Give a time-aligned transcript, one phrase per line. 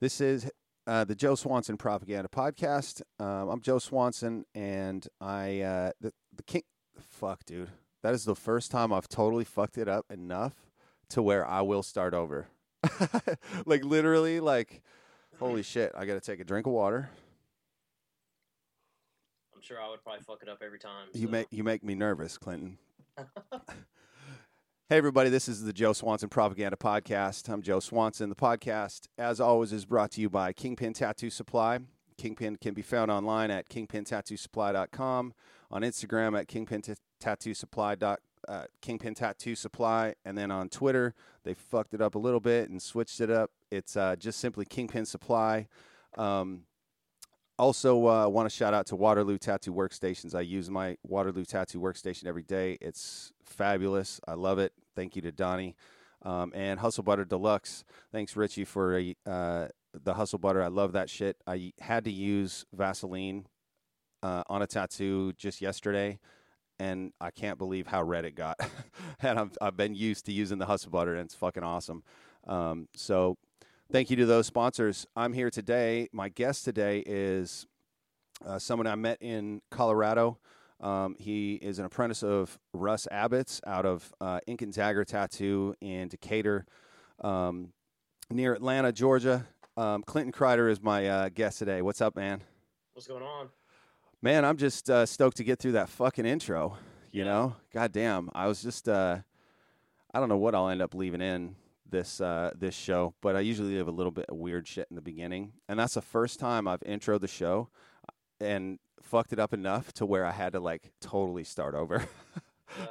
[0.00, 0.48] This is
[0.86, 3.02] uh, the Joe Swanson Propaganda Podcast.
[3.18, 6.62] Um, I'm Joe Swanson, and I uh, the the king.
[7.00, 7.70] Fuck, dude,
[8.04, 10.54] that is the first time I've totally fucked it up enough
[11.10, 12.46] to where I will start over.
[13.66, 14.82] like literally, like
[15.40, 15.90] holy shit!
[15.96, 17.10] I got to take a drink of water.
[19.52, 21.08] I'm sure I would probably fuck it up every time.
[21.12, 21.32] You so.
[21.32, 22.78] make you make me nervous, Clinton.
[24.90, 27.46] Hey, everybody, this is the Joe Swanson Propaganda Podcast.
[27.52, 28.30] I'm Joe Swanson.
[28.30, 31.80] The podcast, as always, is brought to you by Kingpin Tattoo Supply.
[32.16, 35.34] Kingpin can be found online at kingpintattoosupply.com,
[35.70, 36.80] on Instagram at kingpin
[37.20, 37.96] tattoo supply.
[38.48, 42.70] Uh, Kingpin Tattoo Supply, and then on Twitter, they fucked it up a little bit
[42.70, 43.50] and switched it up.
[43.70, 45.68] It's uh, just simply Kingpin Supply.
[46.16, 46.62] Um,
[47.58, 50.34] also, uh, want to shout out to Waterloo Tattoo Workstations.
[50.34, 52.78] I use my Waterloo Tattoo Workstation every day.
[52.80, 54.20] It's fabulous.
[54.28, 54.72] I love it.
[54.94, 55.74] Thank you to Donnie.
[56.22, 57.84] Um, and Hustle Butter Deluxe.
[58.12, 60.62] Thanks, Richie, for uh, the Hustle Butter.
[60.62, 61.36] I love that shit.
[61.46, 63.46] I had to use Vaseline
[64.22, 66.18] uh, on a tattoo just yesterday,
[66.78, 68.58] and I can't believe how red it got.
[69.20, 72.02] and I've, I've been used to using the Hustle Butter, and it's fucking awesome.
[72.46, 73.36] Um, so
[73.90, 75.06] Thank you to those sponsors.
[75.16, 76.08] I'm here today.
[76.12, 77.66] My guest today is
[78.44, 80.38] uh, someone I met in Colorado.
[80.78, 85.74] Um, he is an apprentice of Russ Abbott's out of uh, Ink and Dagger Tattoo
[85.80, 86.66] in Decatur,
[87.22, 87.72] um,
[88.30, 89.46] near Atlanta, Georgia.
[89.78, 91.80] Um, Clinton Kreider is my uh, guest today.
[91.80, 92.42] What's up, man?
[92.92, 93.48] What's going on?
[94.20, 96.76] Man, I'm just uh, stoked to get through that fucking intro.
[97.10, 97.30] You Yeah.
[97.30, 98.28] know, goddamn.
[98.34, 99.16] I was just, uh,
[100.12, 101.56] I don't know what I'll end up leaving in
[101.90, 104.96] this uh, this show, but I usually leave a little bit of weird shit in
[104.96, 107.68] the beginning, and that's the first time I've introed the show
[108.40, 112.04] and fucked it up enough to where I had to like totally start over.
[112.78, 112.84] Yeah.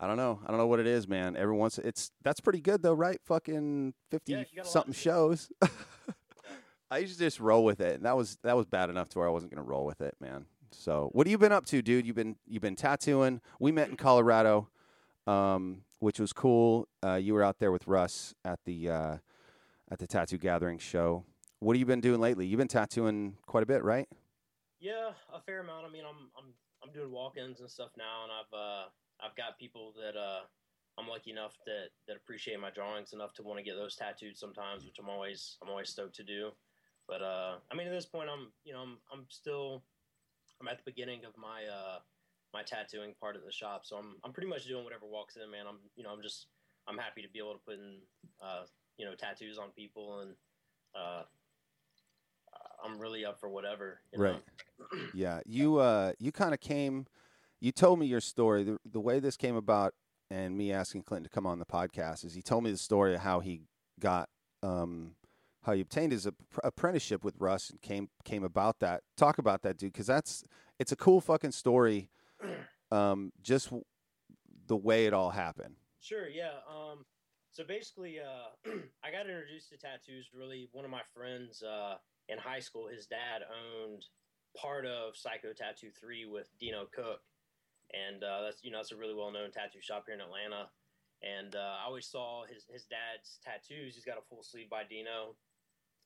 [0.00, 0.40] I don't know.
[0.46, 1.36] I don't know what it is, man.
[1.36, 3.20] Every once it's that's pretty good though, right?
[3.26, 5.50] Fucking fifty Yeah, you got a lot something shows.
[6.90, 9.18] I used to just roll with it, and that was that was bad enough to
[9.18, 10.46] where I wasn't gonna roll with it, man.
[10.70, 12.06] So, what have you been up to, dude?
[12.06, 13.40] You've been you've been tattooing.
[13.60, 14.68] We met in Colorado,
[15.26, 16.88] um, which was cool.
[17.04, 19.16] Uh, you were out there with Russ at the uh,
[19.90, 21.24] at the tattoo gathering show.
[21.60, 22.46] What have you been doing lately?
[22.46, 24.08] You've been tattooing quite a bit, right?
[24.80, 25.86] Yeah, a fair amount.
[25.86, 26.52] I mean, I'm I'm
[26.82, 28.84] I'm doing walk-ins and stuff now, and I've uh
[29.24, 30.40] I've got people that uh
[30.98, 34.36] I'm lucky enough that that appreciate my drawings enough to want to get those tattooed
[34.36, 36.50] sometimes, which I'm always I'm always stoked to do.
[37.08, 39.82] But uh, I mean, at this point, I'm you know I'm I'm still
[40.60, 41.98] I'm at the beginning of my uh
[42.54, 45.50] my tattooing part of the shop, so I'm I'm pretty much doing whatever walks in,
[45.50, 45.66] man.
[45.68, 46.46] I'm you know I'm just
[46.88, 47.98] I'm happy to be able to put in
[48.42, 48.62] uh
[48.96, 50.34] you know tattoos on people and
[50.94, 51.24] uh
[52.84, 54.00] I'm really up for whatever.
[54.16, 54.42] Right.
[55.14, 57.06] Yeah, you uh, you kind of came.
[57.60, 58.64] You told me your story.
[58.64, 59.94] The, the way this came about,
[60.30, 63.14] and me asking Clinton to come on the podcast is he told me the story
[63.14, 63.62] of how he
[64.00, 64.28] got,
[64.62, 65.12] um,
[65.62, 69.02] how he obtained his ap- apprenticeship with Russ and came came about that.
[69.16, 70.44] Talk about that, dude, because that's
[70.78, 72.10] it's a cool fucking story.
[72.90, 73.84] Um, just w-
[74.66, 75.74] the way it all happened.
[76.00, 76.60] Sure, yeah.
[76.68, 77.04] Um,
[77.50, 78.70] so basically, uh,
[79.04, 80.30] I got introduced to tattoos.
[80.34, 81.96] Really, one of my friends uh,
[82.28, 84.04] in high school, his dad owned
[84.56, 87.20] part of Psycho Tattoo Three with Dino Cook,
[87.92, 90.68] and uh, that's you know that's a really well known tattoo shop here in Atlanta.
[91.22, 93.94] And uh, I always saw his his dad's tattoos.
[93.94, 95.36] He's got a full sleeve by Dino,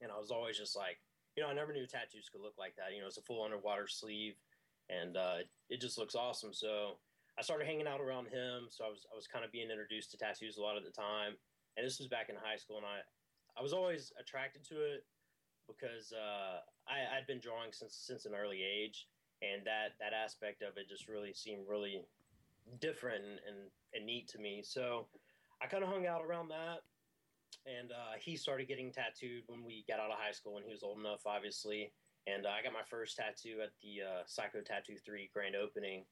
[0.00, 0.98] and I was always just like,
[1.36, 2.94] you know, I never knew tattoos could look like that.
[2.94, 4.36] You know, it's a full underwater sleeve,
[4.90, 5.38] and uh,
[5.68, 6.52] it just looks awesome.
[6.52, 6.98] So
[7.38, 10.10] I started hanging out around him, so I was I was kind of being introduced
[10.12, 11.34] to tattoos a lot at the time.
[11.76, 13.00] And this was back in high school, and I
[13.58, 15.04] I was always attracted to it
[15.68, 19.06] because uh, I I'd been drawing since since an early age,
[19.42, 22.04] and that that aspect of it just really seemed really
[22.80, 23.58] different and and,
[23.94, 24.62] and neat to me.
[24.64, 25.06] So
[25.62, 26.82] I kind of hung out around that.
[27.66, 30.72] And uh, he started getting tattooed when we got out of high school, and he
[30.72, 31.92] was old enough, obviously.
[32.28, 36.04] And uh, I got my first tattoo at the uh, Psycho Tattoo Three grand opening,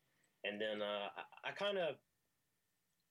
[0.45, 1.97] and then uh, I, I kind of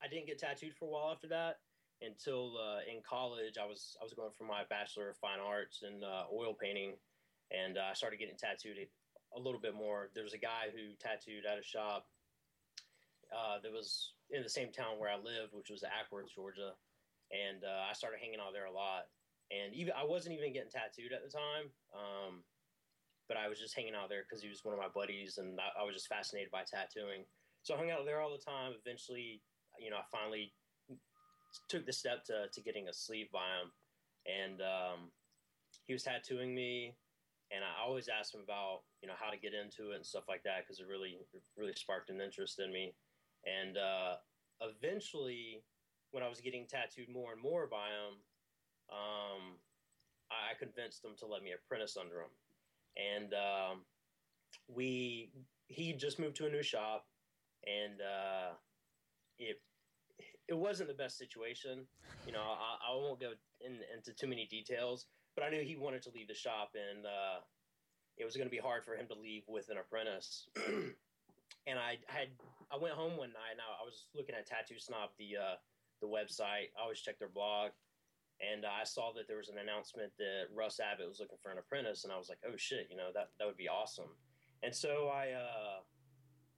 [0.02, 1.62] I didn't get tattooed for a while after that
[2.02, 5.86] until uh, in college I was I was going for my bachelor of fine arts
[5.86, 6.98] in uh, oil painting,
[7.54, 10.10] and uh, I started getting tattooed a little bit more.
[10.16, 12.08] There was a guy who tattooed at a shop
[13.62, 16.74] that was in the same town where I lived, which was Acworth, Georgia,
[17.30, 19.12] and I started hanging out there a lot.
[19.52, 21.70] And even I wasn't even getting tattooed at the time.
[21.94, 22.42] Um,
[23.28, 25.60] but I was just hanging out there because he was one of my buddies, and
[25.60, 27.26] I, I was just fascinated by tattooing.
[27.64, 28.74] So I hung out there all the time.
[28.78, 29.42] Eventually,
[29.80, 30.54] you know, I finally
[31.70, 33.72] took the step to, to getting a sleeve by him,
[34.26, 35.00] and um,
[35.86, 36.96] he was tattooing me,
[37.52, 40.26] and I always asked him about you know how to get into it and stuff
[40.28, 41.18] like that because it really
[41.58, 42.94] really sparked an interest in me,
[43.46, 44.16] and uh,
[44.62, 45.64] eventually,
[46.12, 48.22] when I was getting tattooed more and more by him,
[48.92, 49.58] um,
[50.30, 52.34] I convinced him to let me apprentice under him,
[52.98, 53.82] and um,
[54.68, 55.32] we
[55.68, 57.06] he just moved to a new shop,
[57.66, 58.54] and uh,
[59.40, 59.62] it
[60.48, 61.86] it wasn't the best situation.
[62.26, 63.32] You know, I, I won't go
[63.62, 67.06] in, into too many details, but I knew he wanted to leave the shop, and
[67.06, 67.40] uh,
[68.18, 70.48] it was going to be hard for him to leave with an apprentice.
[71.68, 72.30] and I had
[72.72, 75.56] I went home one night, and I, I was looking at Tattoo Snob, the uh,
[76.02, 76.72] the website.
[76.78, 77.72] I always check their blog,
[78.42, 81.58] and I saw that there was an announcement that Russ Abbott was looking for an
[81.58, 84.12] apprentice, and I was like, oh shit, you know that that would be awesome.
[84.64, 85.80] And so I uh,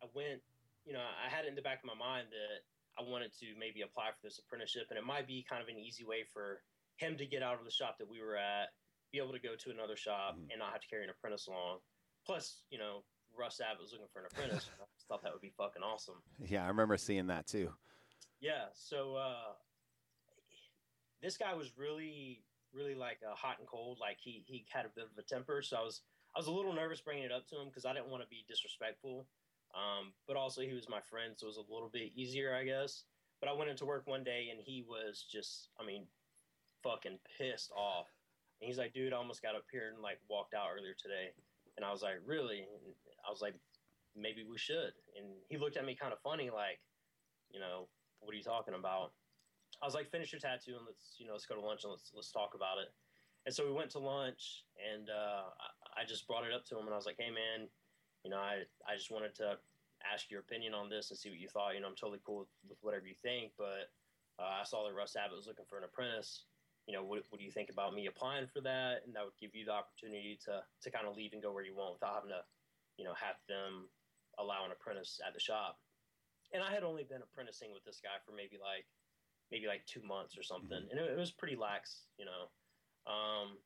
[0.01, 0.41] I went,
[0.85, 2.65] you know, I had it in the back of my mind that
[2.97, 5.77] I wanted to maybe apply for this apprenticeship, and it might be kind of an
[5.77, 6.65] easy way for
[6.97, 8.73] him to get out of the shop that we were at,
[9.13, 10.49] be able to go to another shop, mm-hmm.
[10.49, 11.77] and not have to carry an apprentice along.
[12.25, 13.05] Plus, you know,
[13.37, 14.69] Russ Abbott was looking for an apprentice.
[14.73, 16.15] I just thought that would be fucking awesome.
[16.49, 17.69] Yeah, I remember seeing that too.
[18.41, 19.53] Yeah, so uh,
[21.21, 22.43] this guy was really,
[22.73, 23.97] really like hot and cold.
[23.99, 26.01] Like he he had a bit of a temper, so I was
[26.35, 28.29] I was a little nervous bringing it up to him because I didn't want to
[28.29, 29.27] be disrespectful.
[29.75, 32.63] Um, but also he was my friend, so it was a little bit easier, I
[32.63, 33.03] guess.
[33.39, 36.07] But I went into work one day and he was just, I mean,
[36.83, 38.07] fucking pissed off.
[38.59, 41.29] And he's like, dude, I almost got up here and like walked out earlier today.
[41.75, 42.59] And I was like, really?
[42.59, 42.95] And
[43.27, 43.53] I was like,
[44.15, 44.93] maybe we should.
[45.15, 46.79] And he looked at me kind of funny, like,
[47.51, 47.87] you know,
[48.19, 49.13] what are you talking about?
[49.81, 51.91] I was like, finish your tattoo and let's, you know, let's go to lunch and
[51.91, 52.89] let's let's talk about it.
[53.45, 55.47] And so we went to lunch, and uh,
[55.95, 57.69] I, just brought it up to him, and I was like, hey man,
[58.25, 59.55] you know, I I just wanted to
[60.03, 61.73] ask your opinion on this and see what you thought.
[61.73, 63.87] You know, I'm totally cool with, with whatever you think, but
[64.35, 66.45] uh, I saw that Russ Abbott was looking for an apprentice.
[66.87, 69.03] You know, what, what do you think about me applying for that?
[69.05, 71.65] And that would give you the opportunity to to kind of leave and go where
[71.65, 72.43] you want without having to,
[72.97, 73.87] you know, have them
[74.39, 75.79] allow an apprentice at the shop.
[76.51, 78.87] And I had only been apprenticing with this guy for maybe like
[79.51, 80.97] maybe like two months or something, mm-hmm.
[80.97, 82.51] and it, it, was pretty lax, you know.
[83.07, 83.57] Um,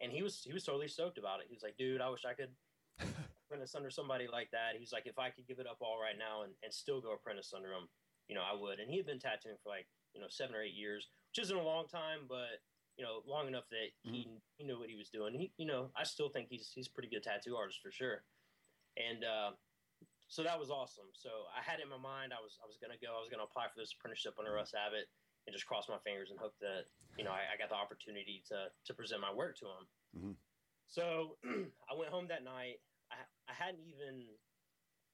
[0.00, 1.46] and he was he was totally stoked about it.
[1.48, 2.50] He was like, "Dude, I wish I could
[3.46, 6.18] apprentice under somebody like that." He's like, "If I could give it up all right
[6.18, 7.88] now and, and still go apprentice under him,
[8.28, 10.62] you know, I would." And he had been tattooing for like you know seven or
[10.62, 12.62] eight years, which isn't a long time, but
[12.96, 14.36] you know, long enough that he mm-hmm.
[14.58, 15.34] he knew what he was doing.
[15.34, 18.22] He, you know, I still think he's he's a pretty good tattoo artist for sure.
[18.96, 19.50] And uh,
[20.30, 21.10] so that was awesome.
[21.12, 22.30] So I had it in my mind.
[22.30, 23.10] I was I was gonna go.
[23.10, 25.10] I was gonna apply for this apprenticeship under Russ Abbott
[25.44, 26.86] and just cross my fingers and hope that
[27.18, 29.84] you know I, I got the opportunity to to present my work to him.
[30.14, 30.34] Mm-hmm.
[30.86, 31.34] So
[31.90, 32.78] I went home that night.
[33.10, 33.18] I
[33.50, 34.30] I hadn't even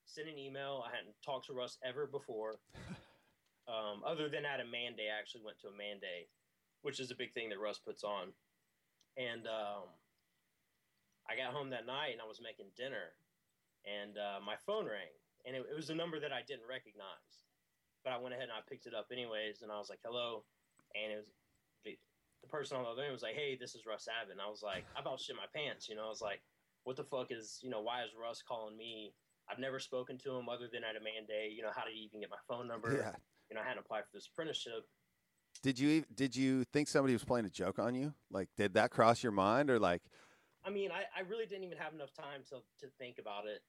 [0.05, 0.85] sent an email.
[0.85, 2.61] I hadn't talked to Russ ever before.
[3.67, 6.31] Um, other than at a man day, I actually went to a man day,
[6.83, 8.31] which is a big thing that Russ puts on.
[9.19, 9.91] And um,
[11.27, 13.19] I got home that night and I was making dinner
[13.87, 15.15] and uh, my phone rang,
[15.47, 17.47] and it, it, was a number that I didn't recognize,
[18.03, 20.45] but I went ahead and I picked it up anyways, and I was like, "Hello,"
[20.95, 21.31] and it was
[21.87, 21.95] the,
[22.43, 24.51] the person on the other end was like, "Hey, this is Russ Abbott," and I
[24.51, 26.07] was like, "I about shit my pants," you know.
[26.07, 26.43] I was like,
[26.85, 27.81] "What the fuck is you know?
[27.81, 29.15] Why is Russ calling me?"
[29.49, 31.53] I've never spoken to him other than at a man day.
[31.55, 32.93] You know, how did he even get my phone number?
[32.93, 33.13] Yeah.
[33.49, 34.83] You know, I hadn't applied for this apprenticeship.
[35.63, 38.13] Did you did you think somebody was playing a joke on you?
[38.31, 40.03] Like, did that cross your mind, or like?
[40.65, 43.63] I mean, I, I really didn't even have enough time to to think about it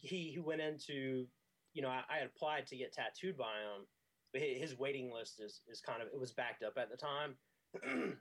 [0.00, 1.26] he he went into
[1.74, 3.86] you know I, I had applied to get tattooed by him,
[4.32, 7.34] but his waiting list is is kind of it was backed up at the time,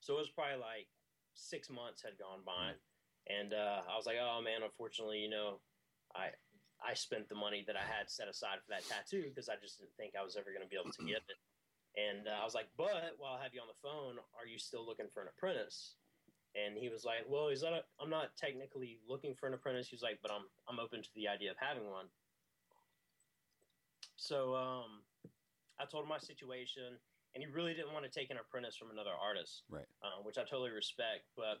[0.00, 0.88] so it was probably like
[1.34, 2.72] six months had gone by,
[3.28, 5.60] and uh, I was like, oh man, unfortunately, you know,
[6.14, 6.30] I
[6.82, 9.78] I spent the money that I had set aside for that tattoo because I just
[9.78, 11.38] didn't think I was ever going to be able to get it.
[11.94, 14.58] And uh, I was like, but while I have you on the phone, are you
[14.58, 15.94] still looking for an apprentice?
[16.54, 17.84] And he was like, "Well, he's not.
[18.00, 21.28] I'm not technically looking for an apprentice." He's like, "But I'm I'm open to the
[21.28, 22.06] idea of having one."
[24.16, 25.00] So um,
[25.80, 26.94] I told him my situation,
[27.34, 29.88] and he really didn't want to take an apprentice from another artist, right?
[30.02, 31.24] Uh, which I totally respect.
[31.36, 31.58] But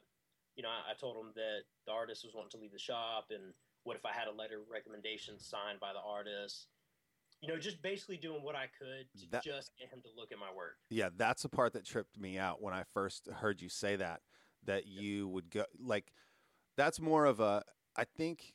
[0.56, 3.26] you know, I, I, told him that the artist was wanting to leave the shop,
[3.30, 6.68] and what if I had a letter of recommendation signed by the artist?
[7.40, 10.30] You know, just basically doing what I could to that, just get him to look
[10.30, 10.76] at my work.
[10.90, 14.20] Yeah, that's the part that tripped me out when I first heard you say that
[14.66, 16.12] that you would go like
[16.76, 17.62] that's more of a
[17.96, 18.54] I think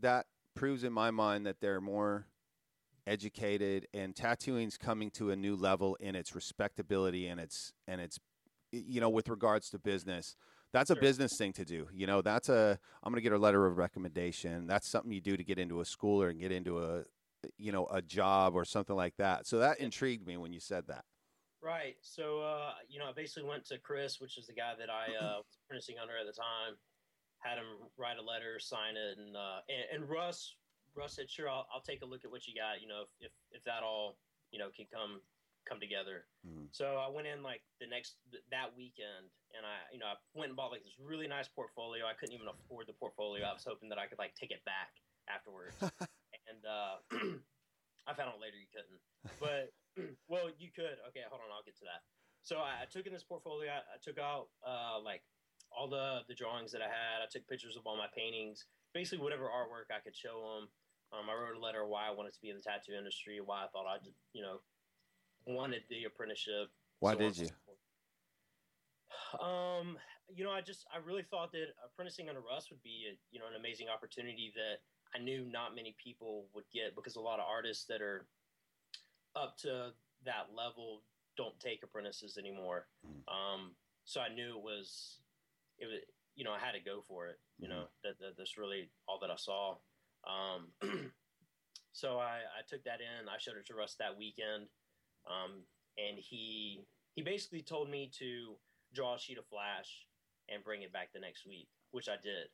[0.00, 2.26] that proves in my mind that they're more
[3.06, 8.18] educated and tattooing's coming to a new level in its respectability and its and its
[8.72, 10.36] you know with regards to business.
[10.72, 10.98] That's sure.
[10.98, 13.66] a business thing to do you know that's a i'm going to get a letter
[13.66, 14.66] of recommendation.
[14.66, 17.04] That's something you do to get into a school or get into a
[17.58, 19.46] you know a job or something like that.
[19.46, 21.04] So that intrigued me when you said that
[21.62, 21.96] Right.
[22.00, 25.12] So, uh, you know, I basically went to Chris, which is the guy that I
[25.12, 26.80] uh, was apprenticing under at the time,
[27.44, 30.56] had him write a letter, sign it, and uh, and, and, Russ
[30.96, 32.80] Russ said, "Sure, I'll, I'll take a look at what you got.
[32.80, 34.16] You know, if, if if that all
[34.52, 35.20] you know can come
[35.68, 36.24] come together.
[36.46, 36.68] Mhm.
[36.72, 40.16] So I went in like the next th- that weekend, and I you know I
[40.32, 42.06] went and bought like this really nice portfolio.
[42.06, 43.44] I couldn't even afford the portfolio.
[43.44, 44.96] I was hoping that I could like take it back
[45.28, 45.76] afterwards,
[46.48, 47.04] and uh,
[48.08, 49.00] I found out later you couldn't.
[49.40, 49.72] But
[50.28, 50.98] well, you could.
[51.10, 52.02] Okay, hold on, I'll get to that.
[52.42, 53.70] So I, I took in this portfolio.
[53.70, 55.22] I, I took out uh, like
[55.70, 57.22] all the the drawings that I had.
[57.22, 60.68] I took pictures of all my paintings, basically whatever artwork I could show them.
[61.12, 63.66] Um, I wrote a letter why I wanted to be in the tattoo industry, why
[63.66, 64.62] I thought I, would you know,
[65.46, 66.70] wanted the apprenticeship.
[67.00, 67.48] Why so did you?
[69.42, 69.98] Um,
[70.30, 73.40] you know, I just I really thought that apprenticing under Russ would be a, you
[73.40, 74.82] know an amazing opportunity that
[75.14, 78.26] I knew not many people would get because a lot of artists that are
[79.36, 79.92] up to
[80.24, 81.02] that level
[81.36, 82.86] don't take apprentices anymore.
[83.06, 83.22] Mhm.
[83.28, 85.20] Um, so I knew it was
[85.78, 86.00] it was
[86.34, 87.38] you know I had to go for it.
[87.58, 89.78] You know that, that that's really all that I saw.
[90.24, 90.72] Um,
[91.92, 93.28] so I, I took that in.
[93.28, 94.68] I showed it to Russ that weekend,
[95.26, 95.62] um,
[95.96, 96.84] and he
[97.14, 98.56] he basically told me to
[98.92, 100.06] draw a sheet of flash
[100.48, 102.48] and bring it back the next week, which I did.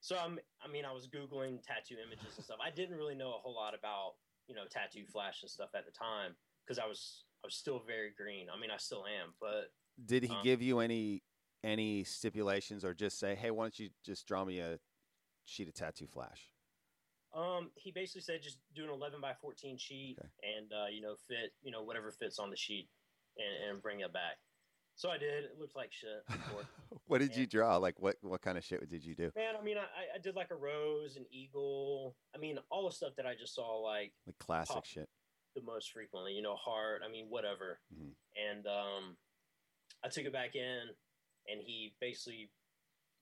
[0.00, 2.58] So I'm, I mean, I was googling tattoo images and stuff.
[2.62, 4.14] I didn't really know a whole lot about
[4.46, 7.80] you know tattoo flash and stuff at the time because I was I was still
[7.86, 8.46] very green.
[8.54, 9.72] I mean, I still am, but
[10.06, 11.22] Did he Um, give you any
[11.64, 14.78] any stipulations or just say, "Hey, why don't you just draw me a
[15.44, 16.50] sheet of tattoo flash?"
[17.34, 20.28] Um, he basically said just do an 11 by 14 sheet Okay.
[20.42, 22.90] and uh, you know fit you know whatever fits on the sheet
[23.38, 24.36] and, and bring it back.
[24.94, 25.44] So I did.
[25.44, 26.22] It looked like shit.
[27.06, 27.40] what did Yeah.
[27.40, 27.76] you draw?
[27.78, 29.30] Like what what kind of shit did you do?
[29.34, 32.14] Man, I mean, I, I did like a rose, an eagle.
[32.34, 35.08] I mean, all the stuff that I just saw like Like classic shit.
[35.56, 36.32] the most frequently.
[36.32, 37.02] You know, heart.
[37.06, 37.80] I mean, whatever.
[37.94, 38.12] Mhm.
[38.36, 39.16] And um,
[40.04, 40.80] I took it back in,
[41.48, 42.50] and he basically,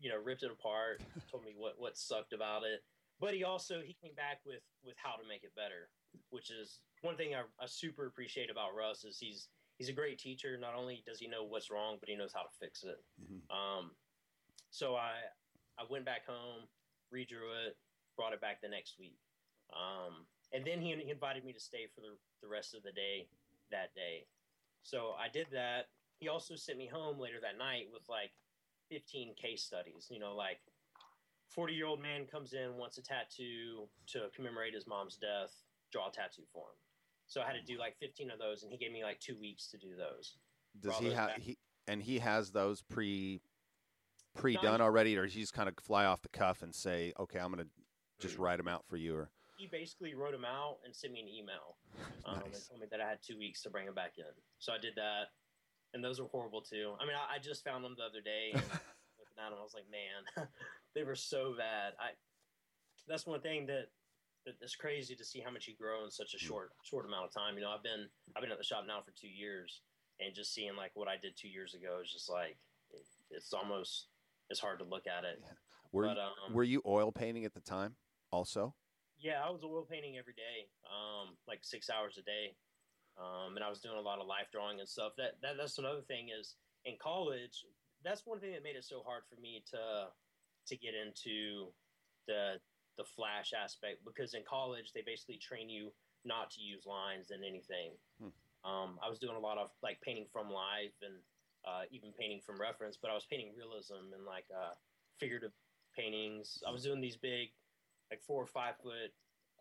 [0.01, 1.01] you know, ripped it apart.
[1.31, 2.81] told me what what sucked about it.
[3.21, 5.89] But he also he came back with with how to make it better,
[6.31, 9.49] which is one thing I, I super appreciate about Russ is he's
[9.81, 10.59] he's a great teacher.
[10.61, 13.03] Not only does he know what's wrong, but he knows how to fix it.
[13.19, 13.41] Mhm.
[13.51, 13.97] Um,
[14.71, 15.15] so I
[15.79, 16.69] I went back home,
[17.11, 17.79] redrew it,
[18.15, 19.19] brought it back the next week,
[19.73, 22.93] um, and then he, he invited me to stay for the the rest of the
[22.93, 23.27] day
[23.71, 24.27] that day.
[24.83, 25.89] So I did that.
[26.19, 28.33] He also sent me home later that night with like
[28.91, 30.09] 15 case studies.
[30.11, 30.61] You know, like
[31.49, 35.65] 40 year old man comes in wants a tattoo to commemorate his mom's death.
[35.91, 36.77] Draw a tattoo for him.
[37.31, 39.39] So I had to do like 15 of those, and he gave me like two
[39.39, 40.37] weeks to do those.
[40.81, 41.57] Does he have he
[41.87, 43.41] and he has those pre
[44.35, 47.39] pre done already, or he just kind of fly off the cuff and say, "Okay,
[47.39, 47.69] I'm gonna
[48.19, 48.41] just Mm.
[48.41, 51.29] write them out for you." Or he basically wrote them out and sent me an
[51.29, 51.79] email
[52.25, 54.25] um, and told me that I had two weeks to bring them back in.
[54.59, 55.29] So I did that,
[55.95, 56.97] and those were horrible too.
[56.99, 58.63] I mean, I, I just found them the other day, and
[59.21, 60.49] looking at them, I was like, man,
[60.97, 61.93] they were so bad.
[62.01, 62.11] I
[63.07, 63.87] that's one thing that
[64.47, 66.47] is crazy to see how much you grow in such a Mm.
[66.47, 67.57] short short amount of time.
[67.57, 69.83] You know, I've been I've been at the shop now for two years,
[70.19, 72.59] and just seeing like what I did two years ago is just like
[72.91, 74.09] it, it's almost
[74.49, 75.43] it's hard to look at it.
[75.93, 77.97] were but you, um, were you oil painting at the time?
[78.33, 78.75] Also,
[79.19, 82.57] Yeah, I was oil painting every day, um, like six hours a day,
[83.19, 85.13] um, and I was doing a lot of life drawing and stuff.
[85.17, 87.67] That, that that's another thing is in college.
[88.03, 90.09] That's one thing that made it so hard for me to
[90.67, 91.73] to get into
[92.27, 92.61] the
[92.97, 95.91] the flash aspect because in college they basically train you
[96.25, 97.93] not to use lines and anything.
[98.21, 98.29] Hmm.
[98.65, 101.15] Um, I was doing a lot of like painting from life and
[101.67, 104.75] uh, even painting from reference, but I was painting realism and like uh,
[105.19, 105.53] figurative
[105.97, 106.63] paintings.
[106.67, 107.49] I was doing these big
[108.11, 109.13] like four or five foot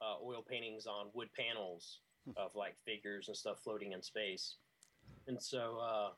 [0.01, 2.31] uh, oil paintings on wood panels Hmm.
[2.35, 4.57] of like figures and stuff floating in space.
[5.27, 6.09] And so uh,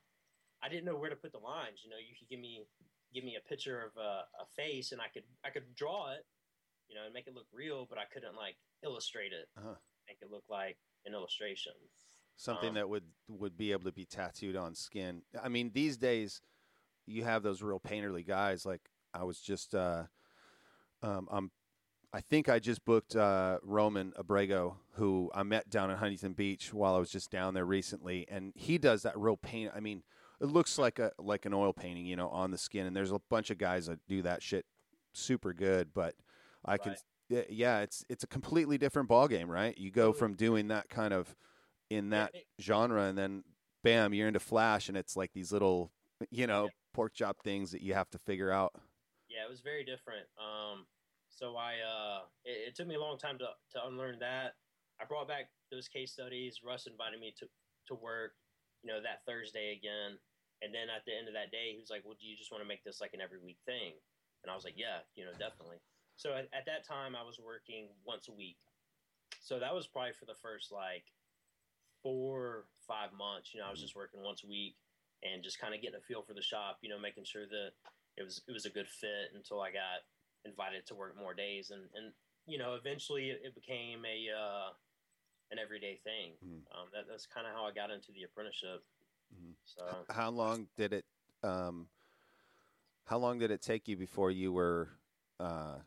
[0.64, 1.82] I didn't know where to put the lines.
[1.84, 2.66] You know, you could give me
[3.14, 6.26] give me a picture of a, a face, and I could I could draw it,
[6.92, 9.76] you know, and make it look real, but I couldn't like illustrate it, Uh-huh.
[10.08, 11.74] make it look like an illustration.
[12.36, 15.22] something Um, that would would be able to be tattooed on skin.
[15.42, 16.42] I mean, these days
[17.06, 18.66] you have those real painterly guys.
[18.66, 20.06] Like I was just, uh,
[21.02, 21.52] um, I'm,
[22.14, 26.74] I think I just booked uh, Roman Abrego, who I met down in Huntington Beach
[26.74, 29.72] while I was just down there recently, and he does that real paint.
[29.76, 30.04] I mean,
[30.42, 32.86] it looks like a like an oil painting, you know, on the skin.
[32.86, 34.66] And there's a bunch of guys that do that shit
[35.14, 36.16] super good, but
[36.66, 36.92] I can.
[36.92, 37.02] Right.
[37.30, 39.78] Yeah, yeah, it's it's a completely different ball game, right?
[39.78, 41.34] You go from doing that kind of
[41.90, 43.44] in that genre and then
[43.84, 45.92] bam you're into flash and it's like these little
[46.32, 46.70] you know Yeah.
[46.94, 48.74] pork chop things that you have to figure out
[49.32, 50.28] yeah, it was very different.
[50.36, 50.84] Um,
[51.32, 54.60] so I, uh, it, it took me a long time to, to unlearn that.
[55.00, 56.60] I brought back those case studies.
[56.60, 57.48] Russ invited me to,
[57.88, 58.36] to work,
[58.84, 60.20] you know, that Thursday again.
[60.62, 62.52] And then at the end of that day, he was like, well, do you just
[62.52, 63.96] want to make this like an every week thing?
[64.44, 65.80] And I was like, yeah, you know, definitely.
[66.22, 68.60] So at, at that time I was working once a week.
[69.42, 71.06] So that was probably for the first like
[72.04, 73.56] four five months.
[73.56, 74.76] You know, I was just working once a week
[75.24, 76.78] and just kind of getting a feel for the shop.
[76.82, 77.72] You know, making sure that
[78.18, 80.06] it was it was a good fit until I got
[80.46, 82.14] invited to work more days, and and
[82.46, 84.70] you know, eventually it, it became a uh,
[85.50, 86.34] an everyday thing.
[86.46, 86.62] Mhm.
[86.70, 88.86] Um, that, that's kind of how I got into the apprenticeship.
[89.34, 89.56] Mhm.
[89.66, 91.06] So How long did it?
[91.42, 91.90] Um,
[93.06, 94.90] how long did it take you before you were,
[95.40, 95.80] uh,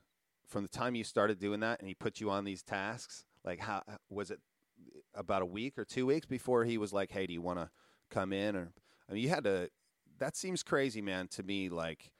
[0.46, 3.24] from the time you started doing that, and he put you on these tasks?
[3.44, 4.40] Like, how was it?
[5.14, 7.70] About a week or two weeks before he was like, "Hey, do you want to
[8.10, 8.72] come in?" Or
[9.08, 9.70] I mean, you had to.
[10.18, 11.68] That seems crazy, man, to me.
[11.68, 12.10] Like,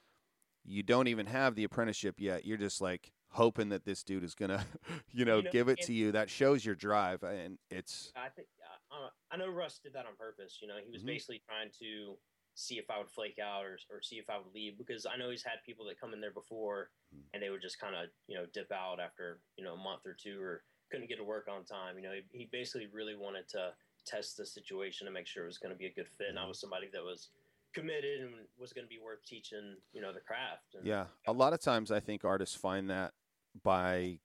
[0.64, 2.44] you don't even have the apprenticeship yet.
[2.44, 4.64] You're just like hoping that this dude is gonna,
[5.12, 6.12] you know, You know, give it to you.
[6.12, 8.46] That shows your drive, and it's I think
[8.92, 10.58] uh, I know Russ did that on purpose.
[10.62, 11.06] You know, he was Mhm.
[11.06, 12.16] basically trying to
[12.54, 15.16] see if I would flake out or or see if I would leave because I
[15.16, 17.22] know he's had people that come in there before Mhm.
[17.32, 20.06] and they would just kind of you know dip out after you know a month
[20.06, 21.96] or two or couldn't get to work on time.
[21.98, 25.46] You know, he, he basically really wanted to test the situation to make sure it
[25.46, 26.28] was going to be a good fit.
[26.28, 26.48] And I Mhm.
[26.48, 27.30] was somebody that was
[27.72, 29.76] committed and was going to be worth teaching.
[29.92, 30.74] You know, the craft.
[30.74, 31.08] And, Yeah.
[31.26, 33.14] A lot of times I think artists find that
[33.62, 34.20] by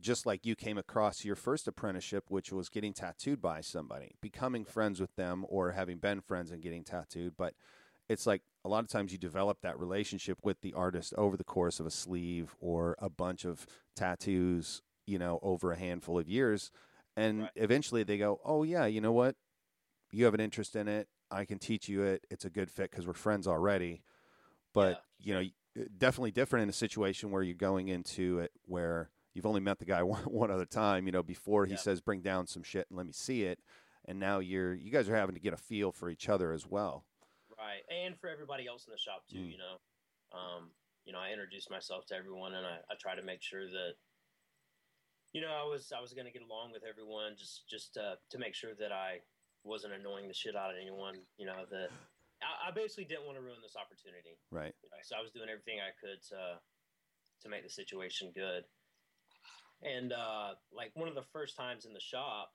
[0.00, 4.64] just like you came across your first apprenticeship, which was getting tattooed by somebody, becoming
[4.64, 7.34] friends with them or having been friends and getting tattooed.
[7.36, 7.54] But
[8.08, 11.44] it's like a lot of times you develop that relationship with the artist over the
[11.44, 16.28] course of a sleeve or a bunch of tattoos, you know, over a handful of
[16.28, 16.70] years.
[17.16, 17.50] And Right.
[17.56, 19.36] eventually they go, oh, yeah, you know what?
[20.10, 21.08] You have an interest in it.
[21.30, 22.26] I can teach you it.
[22.30, 24.02] It's a good fit because we're friends already.
[24.72, 25.44] But, you know,
[25.96, 29.84] definitely different in a situation where you're going into it where you've only met the
[29.84, 31.78] guy one, one other time, you know, before he Yeah.
[31.78, 33.58] says, bring down some shit and let me see it.
[34.06, 36.66] And now you're, you guys are having to get a feel for each other as
[36.66, 37.04] well.
[37.56, 39.38] Right, and for everybody else in the shop too.
[39.38, 39.52] Mm.
[39.52, 39.76] You know,
[40.36, 40.70] um,
[41.04, 43.92] you know, I introduced myself to everyone, and I, I try to make sure that,
[45.32, 48.18] you know, I was I was going to get along with everyone, just just to,
[48.30, 49.20] to make sure that I
[49.62, 51.16] wasn't annoying the shit out of anyone.
[51.38, 51.88] You know, that
[52.42, 54.38] I, I basically didn't want to ruin this opportunity.
[54.50, 54.74] Right.
[54.82, 56.58] You know, so I was doing everything I could to
[57.42, 58.64] to make the situation good.
[59.84, 62.50] And uh, like one of the first times in the shop,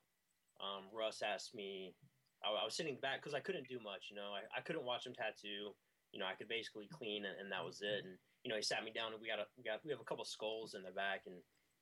[0.60, 1.96] um, Russ asked me.
[2.44, 4.08] I, I was sitting back because I couldn't do much.
[4.10, 5.76] You know, I, I couldn't watch him tattoo.
[6.12, 8.04] You know, I could basically clean and, and that was it.
[8.06, 10.00] And you know, he sat me down and we got a we got we have
[10.00, 11.36] a couple skulls in the back and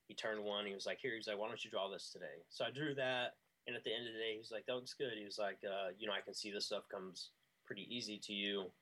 [0.07, 0.65] he turned one.
[0.65, 2.95] He was like, "Here," he's like, "Why don't you draw this today?" So I drew
[2.95, 3.33] that,
[3.67, 5.37] and at the end of the day, he was like, "That looks good." He was
[5.37, 7.33] like, uh, "You know, I can see this stuff comes
[7.65, 8.73] pretty easy to you,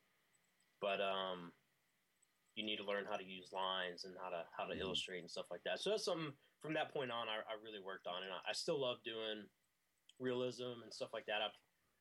[0.82, 1.52] but um,
[2.56, 4.80] you need to learn how to use lines and how to how to Mhm.
[4.80, 6.34] illustrate and stuff like that." So that's something
[6.66, 8.34] from that point on I, I really worked on, it.
[8.34, 9.46] I, I still love doing
[10.20, 11.46] realism and stuff like that.
[11.46, 11.58] I've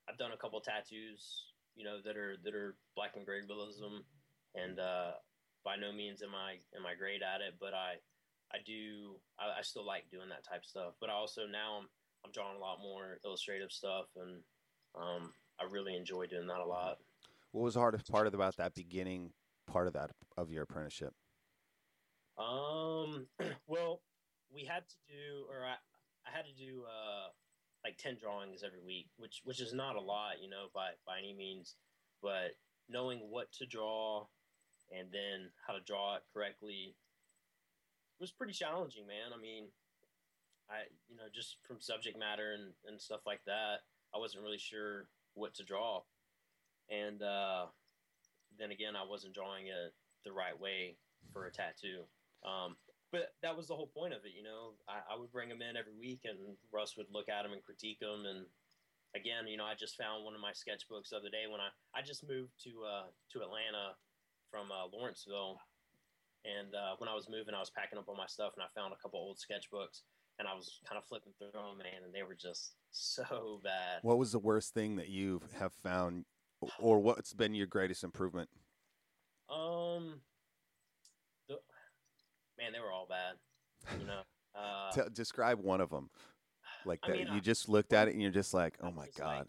[0.09, 4.01] I've done a couple tattoos, you know, that are that are black and gray realism,
[4.55, 5.13] and uh,
[5.65, 8.01] by no means am I am I great at it, but I
[8.53, 10.95] I do I, I still like doing that type of stuff.
[11.01, 11.89] But I also now I'm
[12.25, 14.41] I'm drawing a lot more illustrative stuff, and
[14.97, 16.99] um, I really enjoy doing that a lot.
[17.53, 19.31] What was the hardest part about that beginning
[19.67, 21.15] part of that of your apprenticeship?
[22.39, 23.27] Um,
[23.67, 24.01] well,
[24.55, 25.75] we had to do, or I,
[26.27, 27.29] I had to do, uh,
[27.85, 31.19] like ten drawings every week, which which is not a lot, you know, by by
[31.19, 31.77] any means.
[32.23, 32.57] But
[32.89, 34.27] knowing what to draw
[34.97, 36.95] and then how to draw it correctly
[38.21, 39.37] was pretty challenging, man.
[39.37, 39.65] I mean,
[40.71, 43.83] I you know just from subject matter and and stuff like that,
[44.15, 46.03] I wasn't really sure what to draw,
[46.89, 47.67] and uh,
[48.59, 49.93] then again, I wasn't drawing it
[50.25, 50.97] the right way
[51.33, 52.05] for a tattoo.
[52.45, 52.77] Um,
[53.15, 54.75] but that was the whole point of it, you know.
[54.91, 57.63] I, I would bring them in every week, and Russ would look at them and
[57.63, 58.27] critique them.
[58.27, 58.43] And
[59.15, 61.71] again, you know, I just found one of my sketchbooks the other day when I
[61.95, 63.95] I just moved to uh, to Atlanta
[64.51, 65.63] from uh, Lawrenceville,
[66.43, 68.69] and uh, when I was moving, I was packing up all my stuff, and I
[68.75, 70.03] found a couple old sketchbooks,
[70.43, 74.03] and I was kind of flipping through them, man, and they were just so bad.
[74.03, 76.27] What was the worst thing that you have found,
[76.83, 78.51] or what's been your greatest improvement?
[79.47, 80.19] Um,
[82.59, 83.35] man, they were all bad.
[84.01, 84.21] You know,
[84.59, 86.11] uh, Tell describe one of them.
[86.87, 88.91] Like I that, mean, you I- just looked at it and you're just like, oh
[88.91, 89.47] my was like, god.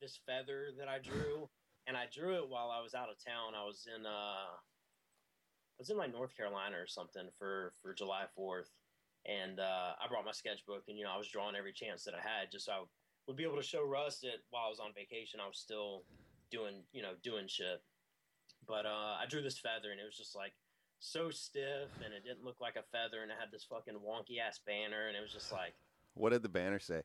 [0.00, 1.48] this feather that I drew,
[1.86, 3.54] and I drew it while I was out of town.
[3.56, 8.24] I was in uh, I was in like North Carolina or something for for July
[8.34, 8.70] Fourth,
[9.26, 12.14] and uh, I brought my sketchbook, and you know I was drawing every chance that
[12.14, 12.80] I had, just so I
[13.28, 16.02] would be able to show Russ that while I was on vacation, I was still
[16.50, 17.82] doing you know doing shit.
[18.66, 20.52] But uh, I drew this feather, and it was just like
[20.98, 24.38] so stiff, and it didn't look like a feather, and it had this fucking wonky
[24.40, 25.74] ass banner, and it was just like
[26.14, 27.02] What did the banner say?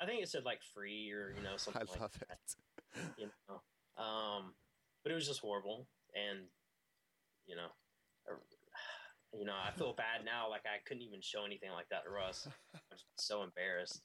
[0.00, 2.38] I think it said like free or you know something I like love that.
[2.94, 3.00] it.
[3.18, 3.60] you know.
[4.02, 4.54] Um,
[5.02, 6.46] but it was just horrible, and
[7.46, 7.68] you know,
[8.28, 8.38] er,
[9.38, 10.48] you know, I feel bad now.
[10.48, 12.48] Like I couldn't even show anything like that to Russ.
[12.74, 14.00] I'm so embarrassed.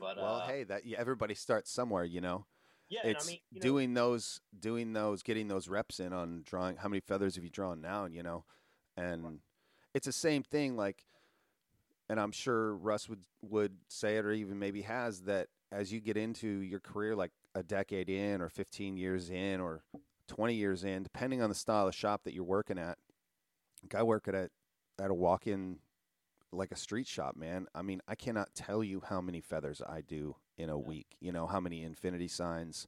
[0.00, 2.46] But well, uh, hey, that yeah, everybody starts somewhere, you know.
[2.94, 6.42] Yeah, it's I mean, you know, doing those, doing those, getting those reps in on
[6.44, 6.76] drawing.
[6.76, 8.06] How many feathers have you drawn now?
[8.06, 8.44] You know,
[8.96, 9.40] and
[9.94, 10.76] it's the same thing.
[10.76, 11.04] Like,
[12.08, 16.00] and I'm sure Russ would would say it, or even maybe has that as you
[16.00, 19.82] get into your career, like a decade in, or 15 years in, or
[20.28, 22.98] 20 years in, depending on the style of shop that you're working at.
[23.82, 24.50] Like I work at a
[25.00, 25.78] at a walk-in
[26.56, 27.66] like a street shop, man.
[27.74, 30.78] I mean, I cannot tell you how many feathers I do in a Yeah.
[30.78, 31.16] week.
[31.20, 32.86] You know, how many infinity signs,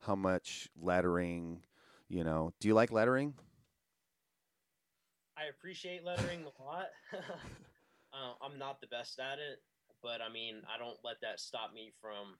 [0.00, 1.64] how much lettering,
[2.08, 2.52] you know.
[2.60, 3.34] Do you like lettering?
[5.36, 6.88] I appreciate lettering a lot.
[7.12, 9.62] uh, I'm not the best at it,
[10.02, 12.36] but I mean, I don't let that stop me from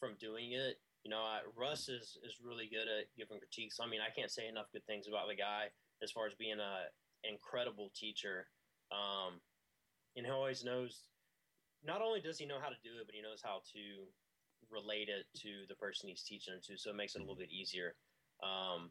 [0.00, 0.80] from doing it.
[1.04, 3.78] You know, I, Russ is is really good at giving critiques.
[3.80, 5.66] I mean, I can't say enough good things about the guy
[6.02, 6.86] as far as being a
[7.28, 8.48] incredible teacher.
[8.92, 9.40] Um,
[10.16, 11.02] and he always knows.
[11.84, 13.82] Not only does he know how to do it, but he knows how to
[14.70, 16.78] relate it to the person he's teaching it to.
[16.78, 17.94] So it makes it a little bit easier.
[18.42, 18.90] Um,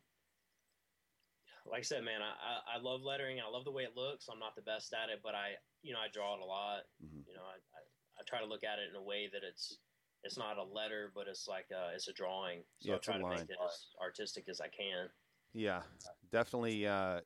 [1.65, 3.39] like I said, man, I, I, love lettering.
[3.39, 4.27] I love the way it looks.
[4.27, 6.83] I'm not the best at it, but I, you know, I draw it a lot.
[7.03, 7.23] Mhm.
[7.25, 7.81] You know, I, I,
[8.19, 9.79] I try to look at it in a way that it's,
[10.23, 12.63] it's not a letter, but it's like, uh, it's a drawing.
[12.79, 13.39] So Yeah, I try to line.
[13.39, 15.07] make it as artistic as I can.
[15.53, 15.83] Yeah,
[16.31, 16.85] definitely.
[16.85, 17.21] Uh,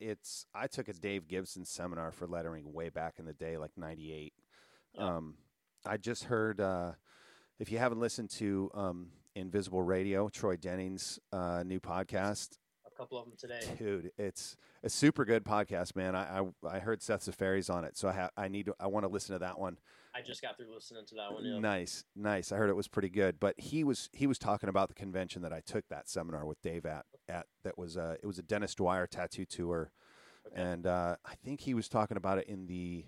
[0.00, 0.46] it's.
[0.54, 4.32] I took a Dave Gibson seminar for lettering way back in the day, like '98.
[4.94, 5.16] Yeah.
[5.16, 5.34] Um,
[5.84, 6.60] I just heard.
[6.60, 6.92] Uh,
[7.58, 12.58] if you haven't listened to um, Invisible Radio, Troy Dennings' uh, new podcast,
[12.96, 13.60] A couple of them today.
[13.78, 16.16] dude, it's a super good podcast, man.
[16.16, 18.74] I I, I heard Seth Ciferri's on it, so I ha- I need to.
[18.80, 19.76] I want to listen to that one.
[20.14, 21.44] I just got through listening to that one.
[21.44, 21.58] Yeah.
[21.58, 22.52] Nice, nice.
[22.52, 23.38] I heard it was pretty good.
[23.38, 26.60] But he was he was talking about the convention that I took that seminar with
[26.62, 29.90] Dave at at that was uh it was a Dennis Dwyer tattoo tour,
[30.46, 30.62] Okay.
[30.62, 33.04] and uh, I think he was talking about it in the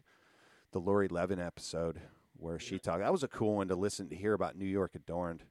[0.73, 1.99] the Lori Leven episode
[2.37, 3.01] where she talked.
[3.01, 5.45] That was a cool one to listen to hear about New York Adorned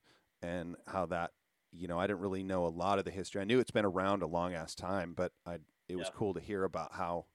[0.44, 1.32] and how that
[1.72, 3.42] you know I didn't really know a lot of the history.
[3.42, 6.40] I knew it's been around a long ass time, but I it was cool to
[6.40, 7.26] hear about how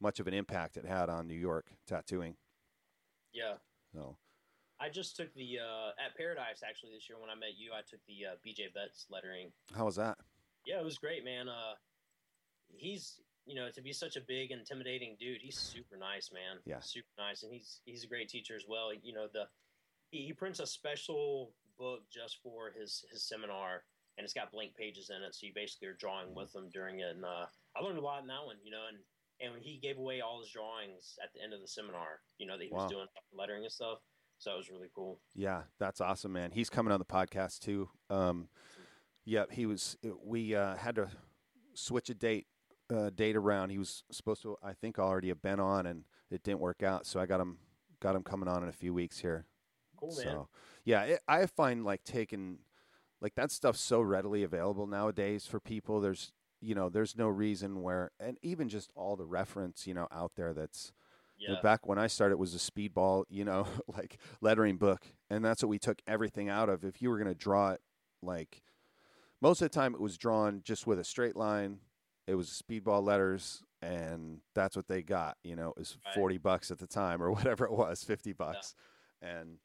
[0.00, 2.36] much of an impact it had on New York tattooing.
[3.32, 3.54] Yeah.
[3.94, 4.16] So
[4.80, 7.80] I just took the, uh, at Paradise actually this year when I met you, I
[7.88, 9.50] took the uh, BJ Betts lettering.
[9.74, 10.18] how was that?
[10.66, 11.48] Yeah, it was great, man.
[11.48, 11.74] Uh,
[12.68, 15.40] he's you know to be such a big, intimidating dude.
[15.42, 16.60] He's super nice, man.
[16.64, 16.80] Yeah.
[16.80, 18.90] super nice, and he's he's a great teacher as well.
[18.94, 19.44] You know the
[20.10, 23.84] he, he prints a special book just for his his seminar,
[24.16, 25.34] and it's got blank pages in it.
[25.34, 28.22] So you basically are drawing with him during it, and uh, I learned a lot
[28.22, 28.56] in that one.
[28.64, 28.98] You know, and
[29.40, 32.20] and he gave away all his drawings at the end of the seminar.
[32.38, 32.84] You know that he Wow.
[32.84, 33.98] was doing lettering and stuff.
[34.38, 35.20] So that was really cool.
[35.34, 36.50] Yeah, that's awesome, man.
[36.50, 37.88] He's coming on the podcast too.
[38.10, 38.48] Um,
[39.24, 39.96] yeah, he was.
[40.22, 41.08] We uh, had to
[41.74, 42.46] switch a date
[42.94, 43.70] uh, date around.
[43.70, 47.06] He was supposed to, I think, already have been on, and it didn't work out.
[47.06, 47.58] So I got him
[48.00, 49.46] got him coming on in a few weeks here.
[49.96, 50.24] Cool, man.
[50.24, 50.48] So
[50.84, 52.58] yeah, it, I find like taking
[53.20, 56.00] like that stuff's so readily available nowadays for people.
[56.00, 60.08] There's you know there's no reason where and even just all the reference you know
[60.10, 60.92] out there that's
[61.38, 64.76] you know, yeah, back when I started, it was a speedball, you know, like lettering
[64.76, 66.84] book, and that's what we took everything out of.
[66.84, 67.80] If you were going to draw it,
[68.22, 68.62] like
[69.40, 71.80] most of the time, it was drawn just with a straight line.
[72.26, 75.36] It was speedball letters, and that's what they got.
[75.44, 76.14] You know, it was Right.
[76.14, 78.74] forty bucks at the time, or whatever it was, fifty bucks.
[79.20, 79.58] And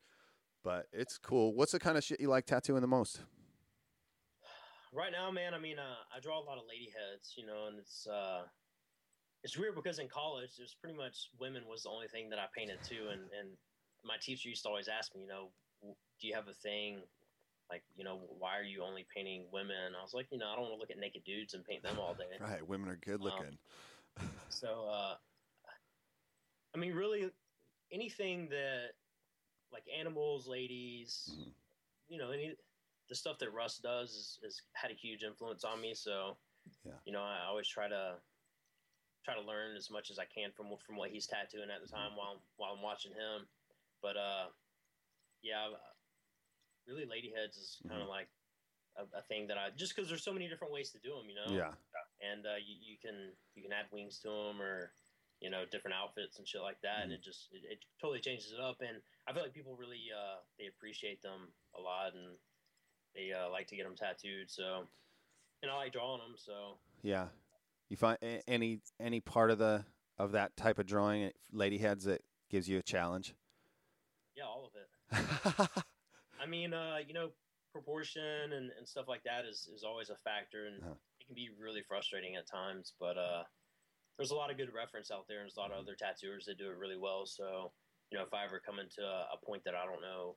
[0.69, 1.55] but it's cool.
[1.55, 3.21] What's the kind of shit you like tattooing the most?
[4.93, 7.65] right now, man, I mean, uh, I draw a lot of lady heads, you know,
[7.69, 8.41] and it's uh,
[9.43, 12.45] it's weird because in college, there's pretty much women was the only thing that I
[12.55, 13.49] painted too, and and
[14.05, 15.49] my teacher used to always ask me, you know,
[15.81, 16.99] do you have a thing?
[17.71, 19.93] Like, you know, why are you only painting women?
[19.99, 21.81] I was like, you know, I don't want to look at naked dudes and paint
[21.81, 22.25] them all day.
[22.39, 23.57] Right, women are good Um, looking.
[24.49, 25.15] So, uh,
[26.75, 27.29] I mean, really,
[27.91, 28.89] anything that
[29.71, 31.53] like animals, ladies, Mhm.
[32.07, 32.55] you know, any
[33.07, 35.93] the stuff that Russ does is, is had a huge influence on me.
[35.95, 36.37] So,
[36.85, 36.99] Yeah.
[37.05, 38.21] you know, I always try to
[39.23, 41.87] try to learn as much as I can from from what he's tattooing at the
[41.87, 43.47] time while I'm, while I'm watching him.
[44.01, 44.47] But uh,
[45.41, 45.69] yeah,
[46.87, 48.09] really, lady heads is kind of Mhm.
[48.09, 48.29] like
[48.97, 51.29] a, a thing that I just because there's so many different ways to do them,
[51.29, 51.73] you know Yeah,
[52.21, 54.91] and uh, you, you can you can add wings to them or
[55.41, 57.19] you know different outfits and shit like that and Mm-hmm.
[57.19, 58.97] it just it, it totally changes it up and
[59.27, 61.47] i feel like people really uh they appreciate them
[61.77, 62.35] a lot and
[63.15, 64.83] they uh, like to get them tattooed so
[65.63, 67.27] and i like drawing them so yeah.
[67.89, 69.85] You find any any part of the
[70.17, 73.33] of that type of drawing, eh, lady heads, that gives you a challenge.
[74.35, 75.69] yeah all of it
[76.41, 77.29] i mean uh you know
[77.73, 80.93] proportion and, and stuff like that is is always a factor and Uh-huh.
[81.19, 83.43] it can be really frustrating at times but uh
[84.19, 86.43] there's a lot of good reference out there and there's a lot of other tattooers
[86.45, 87.71] that do it really well so
[88.11, 90.35] you know, if I ever come into a, a point that I don't know,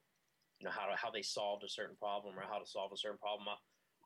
[0.61, 2.97] you know, how to, how they solved a certain problem or how to solve a
[2.97, 3.57] certain problem, I,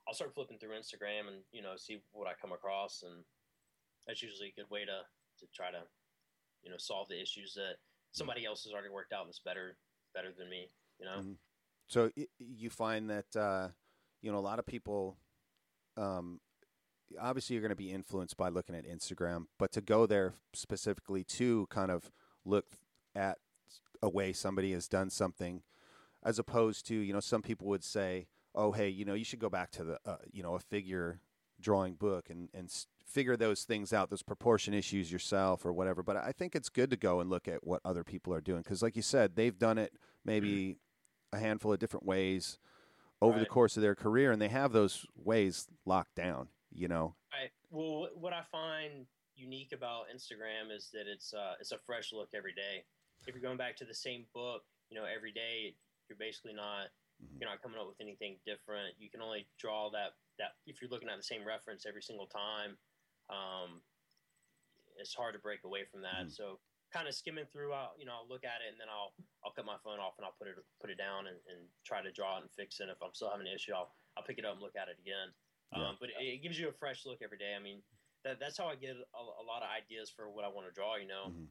[0.07, 3.25] I'll start flipping through Instagram and you know see what I come across, and
[4.07, 5.03] that's usually a good way to
[5.41, 5.83] to try to
[6.63, 7.75] you know solve the issues that
[8.13, 9.77] somebody else has already worked out that's better
[10.15, 10.71] better than me.
[11.01, 11.19] You know.
[11.19, 11.37] Mhm.
[11.89, 13.71] So y- you find that uh,
[14.23, 15.19] you know a lot of people.
[15.97, 16.41] Um,
[17.21, 21.25] obviously, you're going to be influenced by looking at Instagram, but to go there specifically
[21.25, 22.11] to kind of
[22.45, 22.67] look
[23.15, 23.39] at
[24.03, 25.63] a way somebody has done something,
[26.23, 29.39] as opposed to you know some people would say, oh hey, you know you should
[29.39, 31.21] go back to the uh, you know a figure
[31.61, 32.71] drawing book and and
[33.07, 36.03] figure those things out, those proportion issues yourself or whatever.
[36.03, 38.63] But I think it's good to go and look at what other people are doing
[38.63, 39.93] because, like you said, they've done it
[40.25, 40.77] maybe
[41.33, 42.59] a handful of different ways
[43.23, 46.49] over the course of their career, and they have those ways locked down.
[46.77, 47.51] You know, Right.
[47.71, 52.31] Well, what I find unique about Instagram is that it's uh, it's a fresh look
[52.35, 52.85] every day.
[53.27, 55.75] If you're going back to the same book, you know, every day,
[56.09, 56.89] you're basically not
[57.23, 57.41] Mhm.
[57.41, 58.95] you're not coming up with anything different.
[59.01, 62.27] You can only draw that that if you're looking at the same reference every single
[62.27, 62.79] time.
[63.31, 63.83] Um,
[64.99, 66.27] it's hard to break away from that.
[66.27, 66.31] Mhm.
[66.31, 66.61] So
[66.93, 69.53] kind of skimming through, I'll, you know, I'll look at it and then I'll I'll
[69.53, 72.13] cut my phone off and I'll put it put it down and, and try to
[72.13, 72.89] draw it and fix it.
[72.89, 74.99] If I'm still having an issue, I'll I'll pick it up and look at it
[74.99, 75.35] again.
[75.75, 75.89] Yeah.
[75.89, 77.55] Um, but it, it gives you a fresh look every day.
[77.59, 77.83] I mean,
[78.25, 80.73] that, that's how I get a, a lot of ideas for what I want to
[80.75, 80.97] draw.
[80.97, 81.47] You know, Mhm.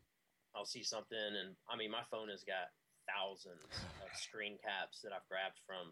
[0.55, 2.71] I'll see something, and I mean, my phone has got
[3.11, 3.63] thousands
[4.01, 5.91] of screen caps that I've grabbed from.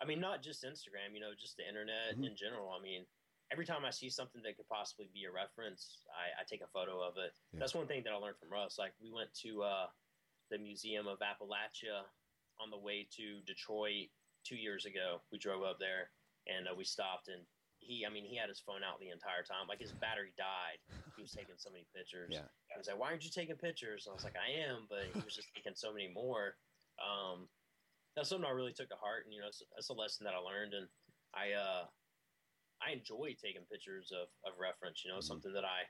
[0.00, 1.14] I mean, not just Instagram.
[1.14, 2.26] You know, just the internet Mhm.
[2.28, 2.70] in general.
[2.70, 3.06] I mean,
[3.50, 6.66] every time I see something that could possibly be a reference, I, I take a
[6.68, 7.32] photo of it.
[7.52, 7.60] Yeah.
[7.60, 8.78] That's one thing that I learned from Russ.
[8.78, 9.86] Like, we went to uh,
[10.50, 12.04] the Museum of Appalachia
[12.60, 14.08] on the way to Detroit
[14.44, 15.20] two years ago.
[15.30, 16.10] We drove up there
[16.46, 17.46] and uh, we stopped and
[17.82, 19.66] he, I mean, he had his phone out the entire time.
[19.68, 20.78] Like his battery died.
[21.16, 22.32] He was taking so many pictures.
[22.32, 22.48] Yeah.
[22.72, 25.06] He was like, "Why aren't you taking pictures?" And I was like, "I am," but
[25.12, 26.56] he was just taking so many more.
[26.98, 27.50] Um,
[28.16, 30.38] that's something I really took to heart, and you know, that's a lesson that I
[30.38, 30.88] learned, and
[31.34, 31.90] I, uh,
[32.80, 35.04] I enjoy taking pictures of, of reference.
[35.04, 35.22] You know, Mhm.
[35.24, 35.82] something that I,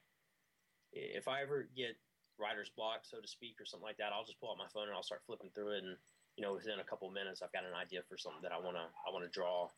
[0.93, 1.97] if I ever get
[2.39, 4.89] writer's block, so to speak, or something like that, I'll just pull out my phone
[4.89, 5.99] and I'll start flipping through it, and
[6.37, 8.93] you know, within a couple minutes, I've got an idea for something that I wanna
[9.07, 9.71] I wanna draw.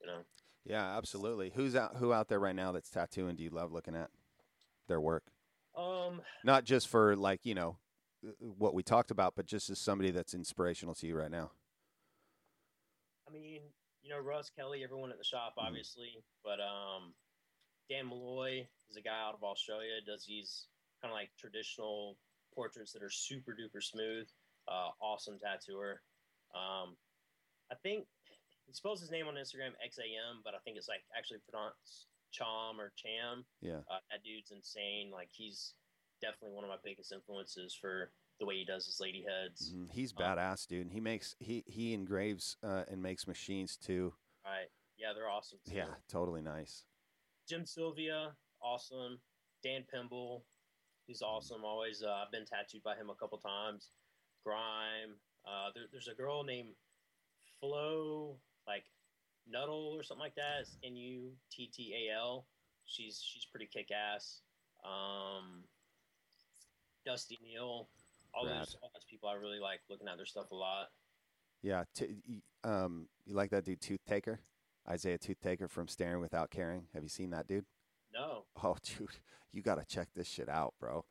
[0.00, 0.18] You know,
[0.64, 1.50] yeah, absolutely.
[1.54, 1.96] Who's out?
[1.96, 3.36] Who out there right now that's tattooing?
[3.36, 4.10] Do you love looking at
[4.88, 5.24] their work?
[5.76, 7.78] um, Not just for like you know
[8.38, 11.50] what we talked about, but just as somebody that's inspirational to you right now.
[13.28, 13.62] I mean,
[14.02, 15.64] you know, Russ Kelly, everyone at the shop, Mhm.
[15.66, 17.14] obviously, but um,
[17.88, 20.00] Dan Malloy is a guy out of Australia.
[20.04, 20.68] Does these
[21.02, 22.16] kind of like traditional
[22.54, 24.26] portraits that are super duper smooth.
[24.66, 26.02] Uh, awesome tattooer.
[26.54, 26.96] Um,
[27.70, 28.06] I think
[28.66, 32.78] he spells his name on Instagram XAM, but I think it's like actually pronounced Chom
[32.78, 33.44] or Cham.
[33.60, 33.80] Yeah.
[33.90, 35.10] Uh, that dude's insane.
[35.12, 35.74] Like he's
[36.20, 39.72] definitely one of my biggest influences for the way he does his lady heads.
[39.74, 39.90] Mhm.
[39.92, 40.82] He's Um, badass, dude.
[40.82, 44.14] And he makes he he engraves uh, and makes machines too.
[44.44, 44.68] Right.
[44.98, 45.58] Yeah, they're awesome.
[45.66, 45.74] Too.
[45.76, 46.84] Yeah, totally nice.
[47.48, 49.20] Jim Sylvia, awesome.
[49.62, 50.44] Dan Pimble,
[51.06, 51.64] he's awesome.
[51.64, 53.90] Always, uh, I've been tattooed by him a couple times.
[54.44, 55.20] Grime.
[55.46, 56.74] Uh, there, there's a girl named
[57.60, 58.84] Flo, like
[59.48, 60.60] Nuttall or something like that.
[60.62, 62.46] It's N U T T A L.
[62.84, 64.40] She's she's pretty kick ass.
[64.84, 65.64] Um,
[67.04, 67.88] Dusty Neal.
[68.34, 68.60] All Rad.
[68.60, 70.88] those, all those people I really like looking at their stuff a lot.
[71.62, 71.84] Yeah.
[71.94, 72.16] T-
[72.64, 74.40] um, you like that dude, Tooth Taker?
[74.88, 76.84] Isaiah Tooth Taker from Staring Without Caring.
[76.94, 77.64] Have you seen that dude?
[78.12, 79.08] No, Oh, dude,
[79.52, 81.04] you got to check this shit out, bro.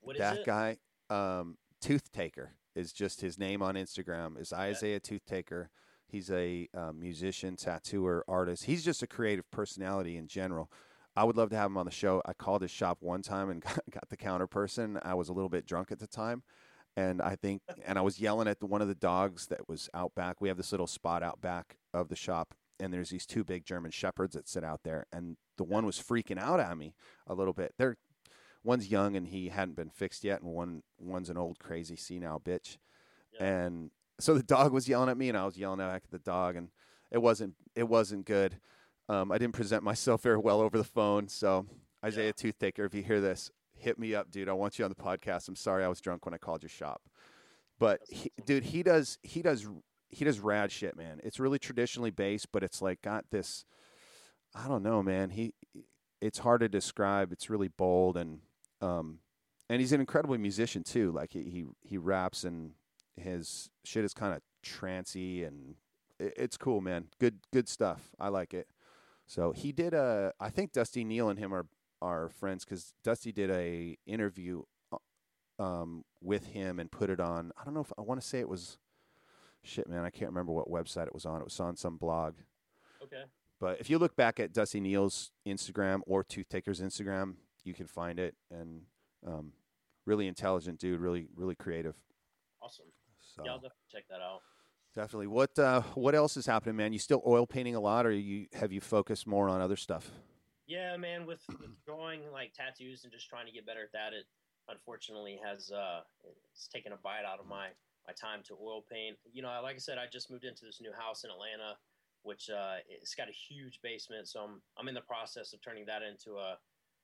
[0.00, 0.46] what is that it?
[0.46, 0.76] guy,
[1.08, 4.38] um, Tooth Taker, is just his name on Instagram.
[4.40, 5.70] Is Isaiah Tooth Taker.
[6.16, 8.64] He's a uh, musician, tattooer, artist.
[8.64, 10.72] He's just a creative personality in general.
[11.14, 12.22] I would love to have him on the show.
[12.24, 14.98] I called his shop one time and got, got the counter person.
[15.02, 16.42] I was a little bit drunk at the time,
[16.96, 19.90] and I think, and I was yelling at the, one of the dogs that was
[19.92, 20.40] out back.
[20.40, 23.66] We have this little spot out back of the shop, and there's these two big
[23.66, 26.94] German shepherds that sit out there, and the one was freaking out at me
[27.26, 27.74] a little bit.
[27.76, 27.98] They're
[28.64, 32.40] one's young and he hadn't been fixed yet, and one one's an old crazy senile
[32.40, 32.78] bitch.
[33.38, 33.46] Yeah.
[33.46, 36.18] And so the dog was yelling at me, and I was yelling back at the
[36.18, 36.68] dog, and
[37.10, 38.58] it wasn't it wasn't good.
[39.08, 41.28] Um, I didn't present myself very well over the phone.
[41.28, 41.66] So
[42.04, 42.32] Isaiah Yeah.
[42.32, 44.48] Tooth Taker, if you hear this, hit me up, dude.
[44.48, 45.48] I want you on the podcast.
[45.48, 47.02] I'm sorry I was drunk when I called your shop,
[47.78, 49.66] but he, dude, he does he does
[50.08, 51.20] he does rad shit, man.
[51.22, 53.64] It's really traditionally based, but it's like got this.
[54.54, 55.30] I don't know, man.
[55.30, 55.52] He
[56.20, 57.32] it's hard to describe.
[57.32, 58.40] It's really bold and
[58.80, 59.18] um
[59.68, 61.10] and he's an incredible musician too.
[61.12, 62.72] Like he he, he raps and
[63.16, 65.76] his shit is kind of trancy and
[66.18, 67.06] it, it's cool, man.
[67.18, 68.10] Good good stuff.
[68.18, 68.68] I like it.
[69.26, 70.32] So he did a.
[70.40, 71.66] I think Dusty Neal and him are
[72.00, 74.62] are friends because Dusty did a interview.
[74.92, 74.98] uh,
[75.58, 77.52] um, with him and put it on.
[77.58, 78.78] I don't know if I want to say it was.
[79.62, 81.40] Shit, man, I can't remember what website it was on.
[81.40, 82.34] It was on some blog.
[83.02, 83.24] Okay.
[83.58, 87.86] But if you look back at Dusty Neal's Instagram or Tooth Taker's Instagram, you can
[87.86, 88.36] find it.
[88.50, 88.82] And
[89.26, 89.52] um,
[90.04, 91.96] really intelligent dude, really really creative.
[92.62, 92.86] Awesome.
[93.34, 94.40] So Yeah, I'll definitely check that out.
[94.94, 95.26] definitely.
[95.26, 96.92] What uh, what else is happening, man?
[96.92, 100.10] You still oil painting a lot, or you have you focused more on other stuff?
[100.66, 104.12] Yeah, man, with, with drawing like tattoos and just trying to get better at that,
[104.12, 104.24] it
[104.68, 106.00] unfortunately has uh,
[106.50, 107.68] it's taken a bite out of my
[108.06, 109.16] my time to oil paint.
[109.32, 111.76] You know, like I said, I just moved into this new house in Atlanta,
[112.22, 115.84] which uh, it's got a huge basement, so I'm I'm in the process of turning
[115.86, 116.58] that into a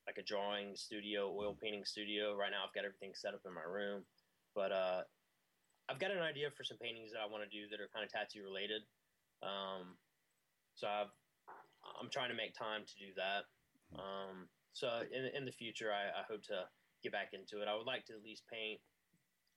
[0.07, 2.35] like a drawing studio, oil painting studio.
[2.35, 4.03] Right now, I've got everything set up in my room,
[4.55, 5.03] but uh,
[5.93, 8.01] I've got an idea for some paintings that I want to do that are kind
[8.01, 8.81] of tattoo related.
[9.45, 10.01] Um,
[10.73, 11.13] so I've
[12.01, 13.45] I'm trying to make time to do that.
[14.01, 16.65] Um, so in in the future, I, I hope to
[17.05, 17.69] get back into it.
[17.69, 18.81] I would like to at least paint,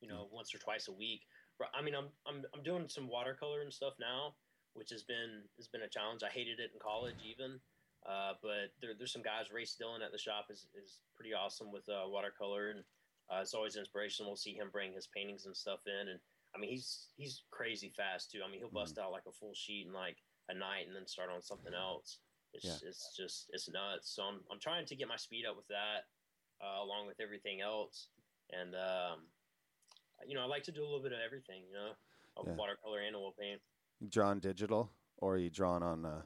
[0.01, 1.23] you know, once or twice a week.
[1.71, 4.35] I mean, I'm I'm I'm doing some watercolor and stuff now,
[4.73, 6.19] which has been has been a challenge.
[6.19, 7.63] I hated it in college even,
[8.03, 9.55] uh, but there, there's some guys.
[9.55, 12.83] Race Dillon at the shop is is pretty awesome with uh, watercolor, and
[13.31, 14.31] uh, it's always inspirational.
[14.31, 16.19] We'll see him bring his paintings and stuff in, and
[16.55, 18.41] I mean, he's he's crazy fast too.
[18.45, 20.17] I mean, he'll bust out like a full sheet in like
[20.49, 22.19] a night, and then start on something else.
[22.53, 22.89] It's Yeah.
[22.89, 24.09] it's just it's nuts.
[24.15, 26.05] So I'm I'm trying to get my speed up with that,
[26.63, 28.09] uh, along with everything else,
[28.51, 29.27] and um,
[30.25, 31.63] you know, I like to do a little bit of everything.
[31.67, 31.91] You know,
[32.37, 32.55] of Yeah.
[32.55, 33.61] watercolor and oil paint.
[34.09, 36.21] Drawn digital, or are you drawn on uh,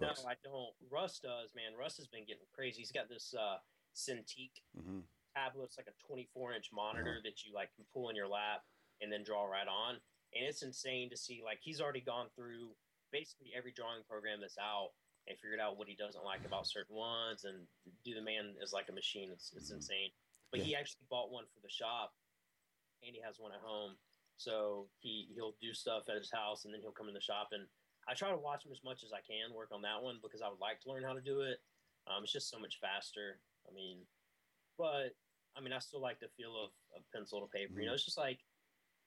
[0.00, 0.08] No.
[0.26, 0.74] I don't.
[0.90, 1.76] Russ does, man.
[1.78, 2.80] Russ has been getting crazy.
[2.80, 3.58] He's got this uh,
[3.94, 5.00] Cintiq hmm
[5.34, 5.64] tablet.
[5.64, 8.62] It's like a 24 inch monitor that you like can pull in your lap
[9.00, 9.94] and then draw right on.
[10.34, 11.42] And it's insane to see.
[11.44, 12.70] Like he's already gone through
[13.10, 14.90] basically every drawing program that's out
[15.28, 17.44] and figured out what he doesn't like about certain ones.
[17.44, 17.66] And
[18.04, 19.30] do the man is like a machine.
[19.32, 19.76] It's it's Mhm.
[19.76, 20.10] insane.
[20.50, 20.66] But Yeah.
[20.66, 22.12] he actually bought one for the shop,
[23.02, 23.96] and he has one at home.
[24.36, 27.52] So he he'll do stuff at his house, and then he'll come in the shop.
[27.52, 27.68] And
[28.08, 30.42] I try to watch him as much as I can work on that one because
[30.42, 31.62] I would like to learn how to do it.
[32.06, 33.40] Um, it's just so much faster.
[33.68, 34.08] I mean,
[34.76, 35.14] but
[35.56, 37.80] I mean, I still like the feel of, of pencil to paper.
[37.80, 38.38] You know, it's just like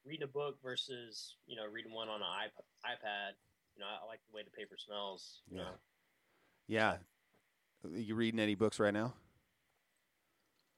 [0.05, 3.33] reading a book versus you know reading one on an iP- iPad.
[3.75, 5.41] You know, I, I like the way the paper smells.
[5.49, 5.57] Yeah.
[5.57, 5.69] know,
[6.67, 6.97] Yeah.
[7.91, 9.13] You reading any books right now?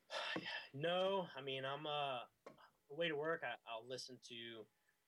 [0.73, 2.19] no, I mean, I'm uh,
[2.89, 3.43] the way to work.
[3.43, 4.65] I, I'll listen to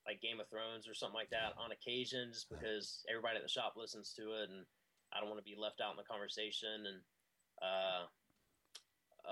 [0.07, 3.49] like Game of Thrones or something like that on occasion, just because everybody at the
[3.49, 4.65] shop listens to it, and
[5.13, 6.85] I don't want to be left out in the conversation.
[6.87, 6.99] And
[7.61, 8.01] uh,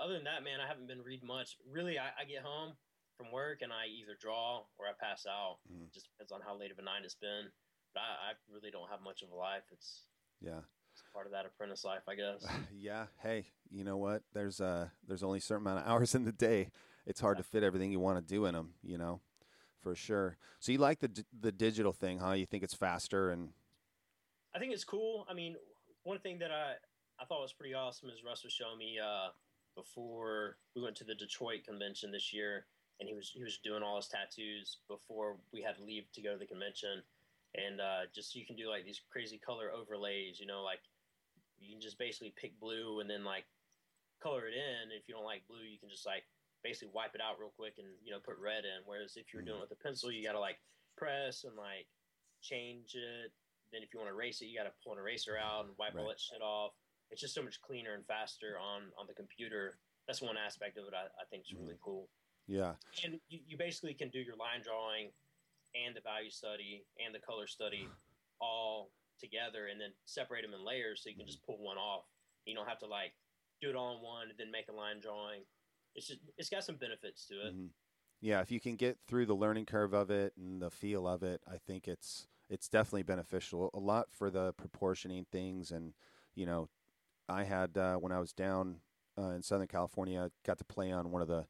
[0.02, 1.56] other than that, man, I haven't been reading much.
[1.70, 2.74] Really, I, I get home
[3.16, 5.58] from work and I either draw or I pass out.
[5.72, 5.92] Mhm.
[5.92, 7.50] Just depends on how late of a night it's been.
[7.94, 9.64] But I, I really don't have much of a life.
[9.72, 10.04] It's,
[10.40, 10.60] Yeah.
[10.92, 12.46] it's part of that apprentice life, I guess.
[12.72, 13.06] yeah.
[13.22, 14.22] Hey, you know what?
[14.32, 16.70] There's uh there's only a certain amount of hours in the day.
[17.06, 18.74] It's hard to fit everything you want to do in them.
[18.82, 19.20] You know,
[19.80, 20.36] for sure.
[20.60, 22.32] So you like the d- the digital thing, huh?
[22.32, 23.52] You think it's faster and
[24.54, 25.26] I think it's cool.
[25.28, 25.56] I mean,
[26.04, 26.74] one thing that I
[27.20, 29.28] I thought was pretty awesome is Russ was showing me uh,
[29.78, 32.66] before we went to the Detroit convention this year,
[32.98, 36.22] and he was he was doing all his tattoos before we had to leave to
[36.22, 36.98] go to the convention,
[37.54, 40.40] and uh, just you can do like these crazy color overlays.
[40.40, 40.82] You know, like
[41.60, 43.46] you can just basically pick blue and then like
[44.18, 44.90] color it in.
[44.90, 46.26] If you don't like blue, you can just like
[46.66, 48.82] basically wipe it out real quick and you know put red in.
[48.82, 50.58] Whereas if you're doing it with a pencil, you got to like
[50.98, 51.86] press and like
[52.42, 53.30] change it.
[53.70, 55.74] Then if you want to erase it, you got to pull an eraser out and
[55.78, 56.72] wipe all that shit off.
[57.10, 59.78] It's just so much cleaner and faster on on the computer.
[60.06, 61.62] That's one aspect of it I, I think is Mm-hmm.
[61.64, 62.08] really cool.
[62.46, 62.74] yeah.
[63.04, 65.10] And you, you basically can do your line drawing
[65.74, 67.88] and the value study and the color study
[68.40, 68.90] all
[69.20, 72.04] together and then separate them in layers so you can just pull one off.
[72.46, 73.12] You don't have to like
[73.60, 75.42] do it all in one and then make a line drawing.
[75.94, 77.54] It's just it's got some benefits to it.
[77.56, 77.70] Mhm.
[78.20, 81.22] Yeah, if you can get through the learning curve of it and the feel of
[81.22, 83.70] it, I think it's it's definitely beneficial.
[83.74, 85.92] A lot for the proportioning things, and
[86.34, 86.68] you know,
[87.28, 88.76] I had uh, when I was down
[89.18, 91.46] uh, in Southern California, I got to play on one of the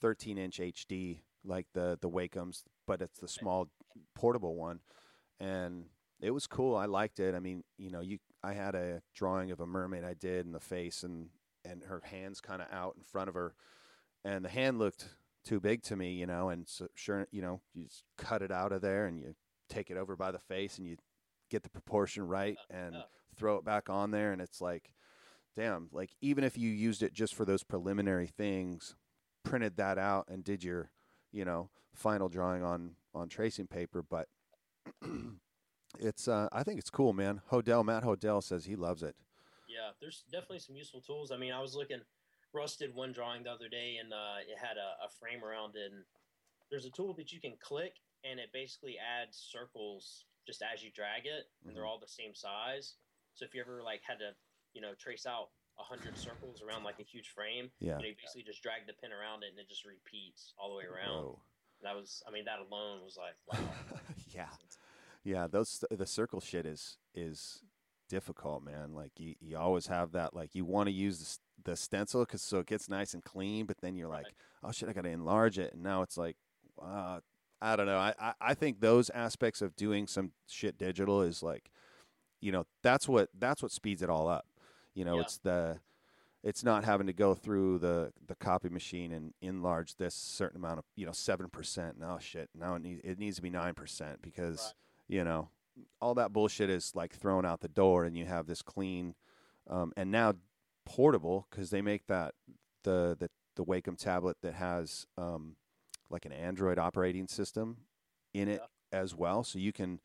[0.00, 3.68] 13 inch HD, like the the Wacoms, but it's the small
[4.14, 4.80] portable one,
[5.40, 5.84] and
[6.20, 6.76] it was cool.
[6.76, 7.34] I liked it.
[7.34, 10.52] I mean, you know, you I had a drawing of a mermaid I did in
[10.52, 11.28] the face, and
[11.64, 13.54] and her hands kind of out in front of her,
[14.24, 15.08] and the hand looked
[15.44, 18.52] too big to me, you know, and so sure, you know, you just cut it
[18.52, 19.34] out of there and you
[19.68, 20.96] take it over by the face and you
[21.50, 22.94] get the proportion right and
[23.36, 24.32] throw it back on there.
[24.32, 24.92] And it's like
[25.54, 28.94] damn, like even if you used it just for those preliminary things,
[29.44, 30.90] printed that out and did your,
[31.32, 34.28] you know, final drawing on on tracing paper, but
[35.98, 37.40] it's uh I think it's cool, man.
[37.50, 39.14] Hodel Matt Hodel says he loves it.
[39.68, 41.30] Yeah, there's definitely some useful tools.
[41.30, 42.00] I mean, I was looking,
[42.52, 45.76] Russ did one drawing the other day, and uh, it had a, a frame around
[45.76, 45.92] it.
[45.92, 46.04] And
[46.70, 50.90] there's a tool that you can click, and it basically adds circles just as you
[50.94, 51.88] drag it, and they're Mhm.
[51.88, 52.96] all the same size.
[53.34, 54.32] So if you ever like had to,
[54.74, 55.48] you know, trace out
[55.78, 57.96] a hundred circles around like a huge frame, Yeah.
[57.98, 60.76] know, you basically just drag the pin around it, and it just repeats all the
[60.76, 61.24] way around.
[61.24, 61.38] Whoa.
[61.82, 63.74] That was, I mean, that alone was like, wow.
[64.34, 64.46] yeah.
[65.24, 67.62] Yeah, those the circle shit is is
[68.08, 68.92] difficult, man.
[68.92, 72.42] Like you, you always have that like you want to use the, the stencil cuz
[72.42, 74.24] so it gets nice and clean, but then you're Right.
[74.24, 76.36] like, "Oh shit, I got to enlarge it." And now it's like
[76.80, 77.20] uh
[77.60, 77.98] I don't know.
[77.98, 81.70] I, I I think those aspects of doing some shit digital is like
[82.40, 84.46] you know, that's what that's what speeds it all up.
[84.94, 85.22] You know, Yeah.
[85.22, 85.80] it's the
[86.42, 90.78] it's not having to go through the the copy machine and enlarge this certain amount
[90.80, 91.98] of you know seven percent.
[91.98, 94.74] Now shit, now it needs it needs to be nine percent because
[95.08, 95.16] Right.
[95.18, 95.48] you know
[96.00, 99.14] all that bullshit is like thrown out the door, and you have this clean
[99.70, 100.34] um, and now
[100.84, 102.34] portable because they make that
[102.82, 105.56] the the the Wacom tablet that has um,
[106.10, 107.76] like an Android operating system
[108.34, 108.60] in it
[108.92, 110.00] as well, so you can.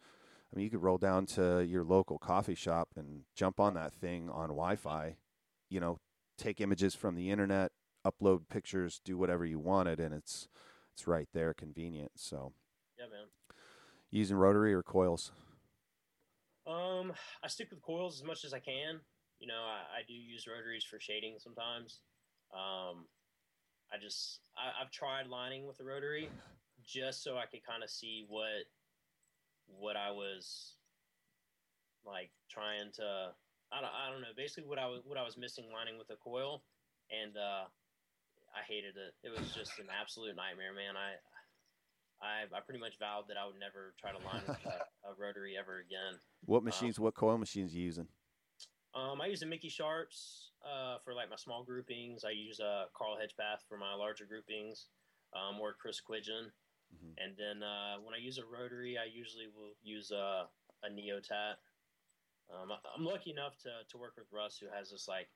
[0.52, 3.94] I mean, you could roll down to your local coffee shop and jump on that
[3.94, 5.18] thing on Wi-Fi.
[5.70, 6.00] You know,
[6.38, 7.72] take images from the internet,
[8.06, 10.48] upload pictures, do whatever you wanted, and it's
[10.94, 12.14] it's right there, convenient.
[12.16, 12.54] So,
[12.98, 13.28] Yeah, man.
[14.10, 15.32] using rotary or coils.
[16.66, 19.00] Um, I stick with coils as much as I can.
[19.40, 22.00] You know, I, I do use rotaries for shading sometimes.
[22.54, 23.06] Um,
[23.94, 26.30] I just I, I've tried lining with a rotary
[26.86, 28.66] just so I could kind of see what
[29.68, 30.76] what I was
[32.06, 33.32] like trying to.
[33.72, 34.32] I don't, I don't know.
[34.36, 36.64] Basically, what I was what I was missing lining with a coil,
[37.12, 37.68] and uh,
[38.56, 39.14] I hated it.
[39.28, 40.96] It was just an absolute nightmare, man.
[40.96, 41.20] I
[42.22, 45.56] I, I pretty much vowed that I would never try to line a, a rotary
[45.58, 46.20] ever again.
[46.46, 47.00] What machines?
[47.00, 48.08] what coil machines you using?
[48.96, 52.24] Um, I use the Mickey Sharpz uh, for like my small groupings.
[52.24, 54.88] I use a Carl Hedgepath for my larger groupings,
[55.36, 56.50] um, or Chris Quidgen.
[56.94, 57.14] Mhm.
[57.18, 60.48] And then uh, when I use a rotary, I usually will use a,
[60.84, 61.56] a Neotat.
[62.50, 65.30] Um, I, I'm lucky enough to, to work with Russ, who has this like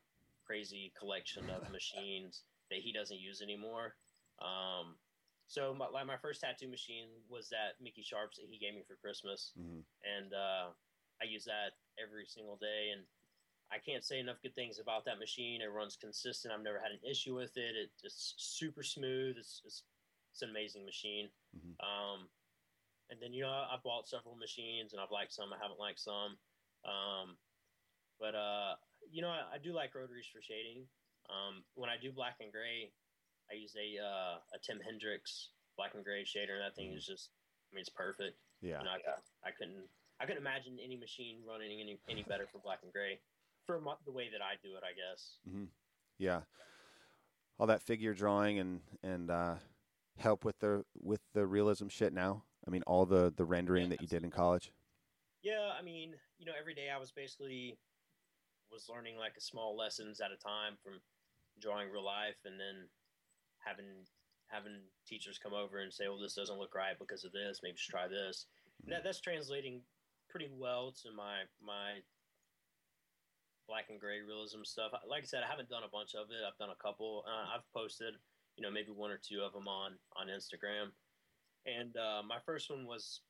[0.46, 3.96] crazy collection of machines that he doesn't use anymore.
[4.40, 4.96] Um,
[5.48, 8.84] so my, like my first tattoo machine was that Mickey Sharpz that he gave me
[8.88, 9.84] for Christmas Mhm.
[10.04, 10.70] and uh,
[11.22, 12.92] I use that every single day.
[12.96, 13.06] And
[13.72, 15.62] I can't say enough good things about that machine.
[15.62, 16.54] It runs consistent.
[16.54, 17.76] I've never had an issue with it.
[17.76, 19.36] it it's super smooth.
[19.38, 19.84] It's, it's
[20.32, 21.30] it's an amazing machine.
[21.56, 21.76] Mhm.
[21.84, 22.30] Um,
[23.10, 25.52] and then you know I, I bought several machines, and I've liked some.
[25.54, 26.38] I haven't liked some.
[26.86, 27.38] Um,
[28.20, 28.76] but uh,
[29.12, 30.88] you know I, I do like rotaries for shading.
[31.30, 32.92] Um, when I do black and gray,
[33.52, 36.98] I use a uh, a Tim Hendricks black and gray shader, and that thing Mhm.
[36.98, 37.30] is just
[37.72, 38.38] I mean it's perfect.
[38.62, 38.80] Yeah.
[38.80, 39.84] You know, I, I couldn't
[40.20, 43.20] I couldn't imagine any machine running any any better for black and gray
[43.66, 44.84] for mo- the way that I do it.
[44.84, 45.38] I guess.
[46.18, 46.42] Yeah.
[47.60, 49.56] All that figure drawing and and uh,
[50.18, 52.44] help with the with the realism shit now.
[52.68, 54.72] I mean, all the the rendering Yeah, that you did in college.
[55.42, 57.78] Yeah, I mean, you know, every day I was basically
[58.72, 61.02] was learning like a small lessons at a time from
[61.60, 62.88] drawing real life, and then
[63.60, 64.06] having
[64.48, 67.62] having teachers come over and say, "Well, this doesn't look right because of this.
[67.64, 68.46] Maybe you should try this."
[68.84, 69.82] And that that's translating
[70.30, 72.02] pretty well to my my
[73.68, 74.92] black and gray realism stuff.
[75.08, 76.44] Like I said, I haven't done a bunch of it.
[76.46, 77.24] I've done a couple.
[77.28, 78.16] Uh, I've posted,
[78.62, 80.94] you know, maybe one or two of them on on Instagram.
[81.66, 83.22] And uh, my first one was,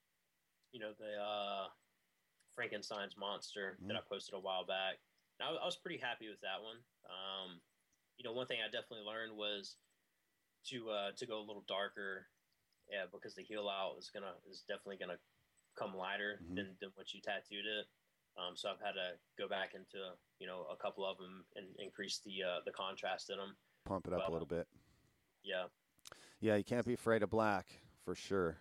[0.74, 1.68] you know, the uh,
[2.54, 5.00] Frankenstein's monster that I posted a while back.
[5.40, 6.84] And I, I was pretty happy with that one.
[7.08, 7.62] Um,
[8.18, 9.78] you know, one thing I definitely learned was
[10.68, 12.28] to uh, to go a little darker,
[12.92, 15.20] yeah, because the heel out is gonna is definitely gonna
[15.80, 16.56] come lighter Mhm.
[16.56, 17.88] than, than what you tattooed it.
[18.36, 21.68] Um, so I've had to go back into you know a couple of them and
[21.80, 23.56] increase the uh, the contrast in them.
[23.86, 24.68] Pump it up a little bit.
[25.44, 25.66] Yeah,
[26.40, 27.68] Yeah, you can't be afraid of black
[28.06, 28.58] for sure.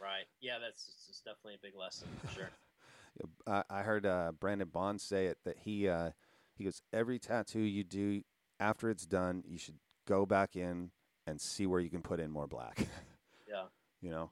[0.00, 0.24] right.
[0.40, 2.50] Yeah, that's it's definitely a big lesson for sure.
[3.46, 6.10] I, I heard uh, Brandon Bond say it that he uh,
[6.56, 8.22] he goes every tattoo you do
[8.60, 10.90] after it's done, you should go back in
[11.26, 12.86] and see where you can put in more black.
[13.46, 13.66] Yeah.
[14.00, 14.30] you know.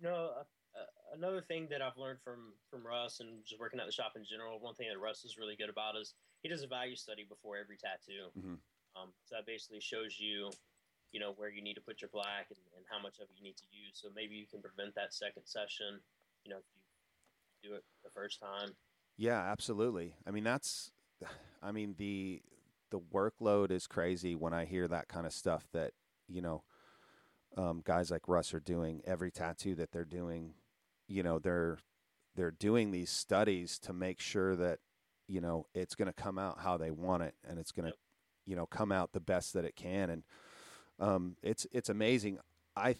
[0.00, 0.44] No, uh,
[0.78, 4.12] uh, another thing that I've learned from from Russ and just working at the shop
[4.16, 6.94] in general, one thing that Russ is really good about is he does a value
[6.96, 8.30] study before every tattoo.
[8.38, 8.58] Mhm.
[8.98, 10.50] Um, so that basically shows you,
[11.12, 13.36] you know, where you need to put your black and, and how much of it
[13.36, 13.94] you need to use.
[14.00, 16.00] So maybe you can prevent that second session,
[16.44, 16.64] you know, if
[17.62, 18.74] you do it the first time.
[19.16, 20.14] Yeah, absolutely.
[20.26, 20.92] I mean, that's,
[21.62, 22.42] I mean, the
[22.90, 25.92] the workload is crazy when I hear that kind of stuff that
[26.28, 26.62] you know,
[27.56, 29.00] um, guys like Russ are doing.
[29.06, 30.54] Every tattoo that they're doing,
[31.08, 31.78] you know, they're
[32.36, 34.78] they're doing these studies to make sure that
[35.26, 37.90] you know it's going to come out how they want it, and it's going to
[37.90, 37.98] Yep.
[38.48, 40.22] You know come out the best that it can, and
[40.98, 42.38] um, it's it's amazing.
[42.76, 42.96] I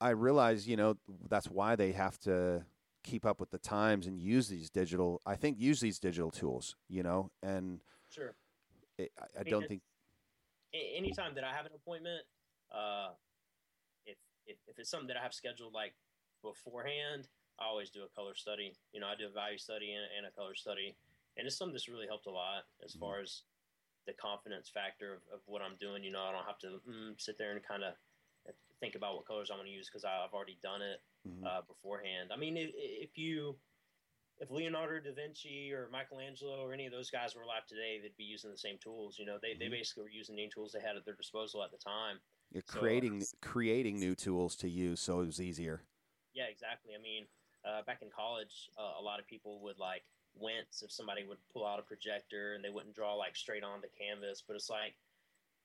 [0.00, 0.96] I realize you know
[1.28, 2.64] that's why they have to
[3.02, 5.20] keep up with the times and use these digital.
[5.26, 8.34] I think use these digital tools, you know, and Sure.
[8.96, 9.82] it, I, I mean, don't think
[10.72, 12.22] anytime that I have an appointment,
[12.72, 13.10] uh,
[14.06, 14.16] if,
[14.46, 15.94] if if it's something that I have scheduled like
[16.42, 17.28] beforehand,
[17.58, 18.74] I always do a color study.
[18.92, 20.96] You know, I do a value study and, and a color study,
[21.36, 23.00] and it's something that's really helped a lot as Mhm.
[23.00, 23.42] far as
[24.08, 26.02] the confidence factor of, of what I'm doing.
[26.02, 27.92] You know, I don't have to mm, sit there and kind of
[28.80, 30.98] think about what colors I'm going to use because I've already done it
[31.28, 31.44] Mhm.
[31.46, 32.30] uh, beforehand.
[32.32, 33.56] I mean, if, if you
[34.40, 38.16] if Leonardo da Vinci or Michelangelo or any of those guys were alive today, they'd
[38.16, 39.18] be using the same tools.
[39.18, 39.72] You know, they, they Mhm.
[39.72, 42.18] basically were using the tools they had at their disposal at the time.
[42.52, 45.82] you're so, uh, creating creating new tools to use, so it was easier.
[46.34, 46.94] Yeah, exactly.
[46.94, 47.26] I mean,
[47.64, 50.04] uh, back in college, uh, a lot of people would like
[50.40, 53.80] wince if somebody would pull out a projector and they wouldn't draw like straight on
[53.80, 54.42] the canvas.
[54.46, 54.94] But it's like,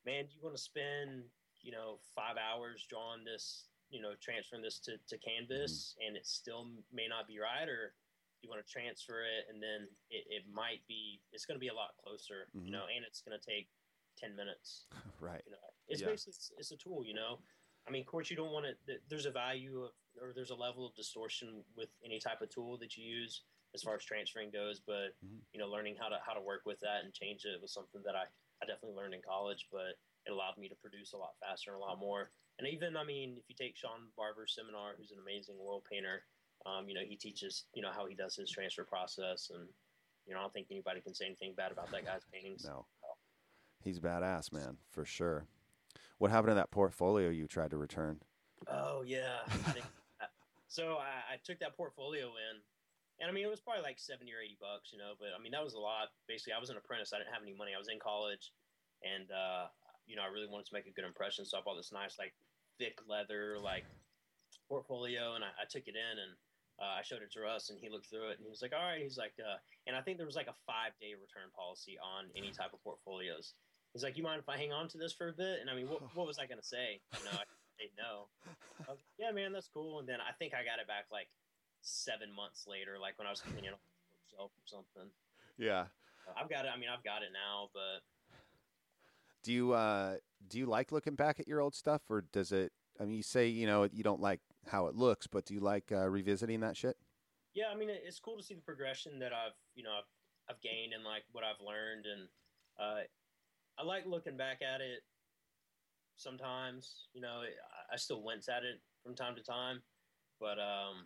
[0.05, 1.24] man, do you want to spend
[1.61, 6.26] you know five hours drawing this, you know, transferring this to, to canvas, and it
[6.28, 7.93] still may not be right, or
[8.41, 11.69] you want to transfer it and then it, it might be it's going to be
[11.69, 12.65] a lot closer, Mhm.
[12.65, 13.69] you know, and it's going to take
[14.17, 14.88] ten minutes.
[15.21, 15.41] right.
[15.45, 15.57] You know,
[15.88, 16.07] it's Yeah.
[16.07, 17.05] basically it's, it's a tool.
[17.05, 17.39] You know,
[17.88, 18.99] I mean, of course, you don't want to.
[19.07, 22.78] There's a value of, or there's a level of distortion with any type of tool
[22.80, 23.43] that you use
[23.74, 24.80] as far as transferring goes.
[24.80, 25.41] But Mhm.
[25.53, 28.01] you know, learning how to how to work with that and change it was something
[28.03, 28.26] that I
[28.61, 29.67] I definitely learned in college.
[29.71, 32.32] But it allowed me to produce a lot faster and a lot more.
[32.59, 36.24] And even, I mean, if you take Shawn Barber's seminar, who's an amazing oil painter,
[36.65, 39.49] um, you know, he teaches, you know, how he does his transfer process.
[39.49, 39.67] And,
[40.26, 42.63] you know, I don't think anybody can say anything bad about that guy's paintings.
[42.63, 42.86] No,
[43.82, 45.47] he's badass, man, for sure.
[46.19, 48.21] What happened to that portfolio you tried to return?
[48.67, 49.41] Oh yeah.
[49.47, 49.86] I think-
[50.67, 52.61] so I, I took that portfolio in,
[53.20, 55.14] and I mean it was probably like seventy or eighty bucks, you know.
[55.20, 56.09] But I mean that was a lot.
[56.28, 57.14] Basically, I was an apprentice.
[57.14, 57.74] I didn't have any money.
[57.76, 58.51] I was in college,
[59.03, 59.70] and uh,
[60.05, 61.45] you know I really wanted to make a good impression.
[61.45, 62.34] So I bought this nice like
[62.80, 63.86] thick leather like
[64.68, 66.34] portfolio, and I, I took it in and.
[66.82, 68.74] Uh, I showed it to Russ, and he looked through it, and he was like,
[68.74, 72.01] "All right." He's like, uh, and I think there was like a five-day return policy
[72.01, 73.53] on any type of portfolios.
[73.93, 75.78] He's like, "You mind if I hang on to this for a bit?" And I
[75.78, 76.97] mean, what, what was I gonna say?
[77.14, 77.45] You know, I
[77.78, 78.30] say no.
[78.88, 79.99] I like, yeah, man, that's cool.
[79.99, 81.30] And then I think I got it back like
[81.84, 83.77] seven months later, like when I was cleaning the
[84.11, 85.11] bookshelf or something.
[85.57, 85.86] Yeah.
[86.36, 86.71] I've got it.
[86.73, 88.01] I mean, I've got it now, but
[89.43, 90.17] Do you uh
[90.47, 92.71] do you like looking back at your old stuff, or does it?
[92.99, 95.59] I mean, you say you know you don't like how it looks, but do you
[95.59, 96.97] like uh, revisiting that shit?
[97.53, 100.09] yeah, I mean, it's cool to see the progression that I've, you know, I've,
[100.49, 102.05] I've gained and like what I've learned.
[102.07, 102.27] And
[102.79, 103.03] uh,
[103.77, 105.03] I like looking back at it
[106.15, 109.84] sometimes, you know, I, I still wince at it from time to time,
[110.39, 111.05] but um,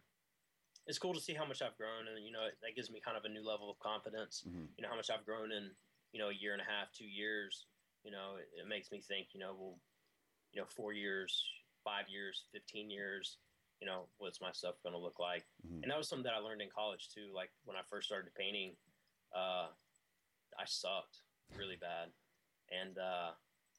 [0.88, 2.08] it's cool to see how much I've grown.
[2.08, 4.44] And, you know, that gives me kind of a new level of confidence.
[4.48, 4.68] Mhm.
[4.78, 5.76] you know how much I've grown in
[6.14, 7.68] you know a year and a half, two years.
[8.04, 9.34] You know, it, it makes me think.
[9.34, 9.80] You know, well,
[10.54, 11.44] you know, four years,
[11.84, 13.38] five years, fifteen years.
[13.82, 15.46] You know, what's my stuff going to look like?
[15.68, 15.84] Mhm.
[15.84, 17.32] And that was something that I learned in college too.
[17.34, 18.76] Like when I first started painting,
[19.36, 19.68] uh,
[20.58, 21.22] I sucked
[21.56, 22.10] really bad,
[22.72, 23.32] and uh,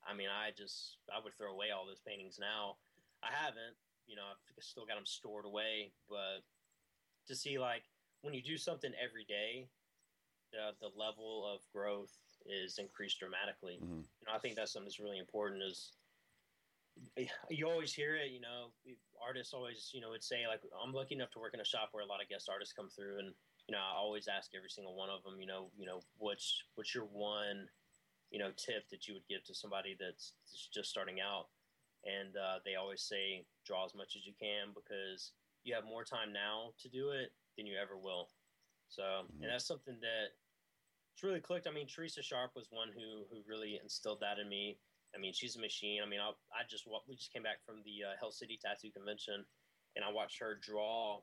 [0.06, 2.76] I mean, I just I would throw away all those paintings now.
[3.22, 3.76] I haven't.
[4.06, 6.40] You know, I've still got them stored away, but
[7.28, 7.84] to see like
[8.22, 9.68] when you do something every day,
[10.52, 12.12] the the level of growth
[12.46, 13.78] is increased dramatically.
[13.82, 14.04] Mhm.
[14.20, 15.62] You know, I think that's something that's really important.
[15.62, 15.92] Is
[17.48, 18.30] you always hear it.
[18.30, 18.72] You know,
[19.22, 21.90] artists always you know would say like I'm lucky enough to work in a shop
[21.92, 23.34] where a lot of guest artists come through, and
[23.68, 25.40] you know I always ask every single one of them.
[25.40, 27.68] You know, you know what's what's your one
[28.30, 30.32] you know tip that you would give to somebody that's
[30.72, 31.48] just starting out,
[32.04, 35.32] and uh, they always say draw as much as you can because
[35.68, 38.30] you have more time now to do it than you ever will.
[38.88, 39.42] So, Mhm.
[39.42, 40.32] and that's something that
[41.12, 41.66] it's really clicked.
[41.66, 44.80] I mean, Teresa Sharpe was one who who really instilled that in me.
[45.14, 46.02] I mean, she's a machine.
[46.02, 48.90] I mean, I, I just we just came back from the uh, Hell City Tattoo
[48.90, 49.46] Convention,
[49.96, 51.22] and I watched her draw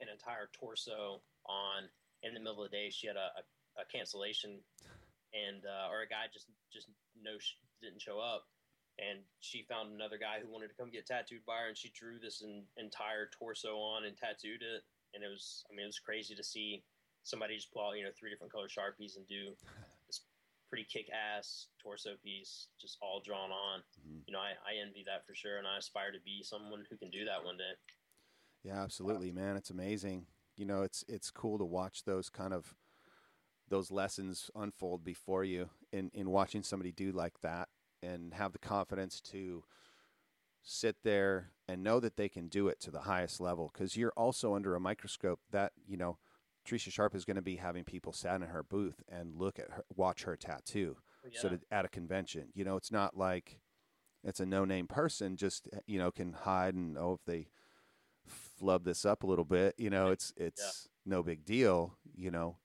[0.00, 1.90] an entire torso on.
[2.22, 3.30] In the middle of the day, she had a,
[3.76, 4.64] a, a cancellation,
[5.32, 8.48] and uh, or a guy just just no sh- didn't show up,
[8.98, 11.90] and she found another guy who wanted to come get tattooed by her, and she
[11.90, 14.82] drew this an entire torso on and tattooed it,
[15.14, 16.82] and it was I mean it was crazy to see
[17.22, 19.52] somebody just pull out you know three different color sharpies and do
[20.06, 20.22] this
[20.68, 23.80] pretty kick ass torso piece just all drawn on.
[24.00, 24.22] Mhm.
[24.26, 26.96] You know I, I envy that for sure, and I aspire to be someone who
[26.96, 27.74] can do that one day.
[28.64, 29.56] Yeah, absolutely, man.
[29.56, 30.26] It's amazing.
[30.56, 32.74] You know, it's it's cool to watch those kind of
[33.68, 37.68] those lessons unfold before you in in watching somebody do like that
[38.06, 39.64] and have the confidence to
[40.62, 44.12] sit there and know that they can do it to the highest level because you're
[44.16, 46.18] also under a microscope that you know
[46.64, 49.70] Teresa Sharpe is going to be having people sat in her booth and look at
[49.70, 50.96] her, watch her tattoo.
[51.24, 51.40] Yeah.
[51.40, 53.60] So to, at a convention, you know, it's not like
[54.24, 55.36] it's a no-name person.
[55.36, 57.46] Just uh, you know, can hide and oh, if they
[58.26, 61.96] flub this up a little bit, you know, it's it's no big deal.
[62.16, 62.56] You know,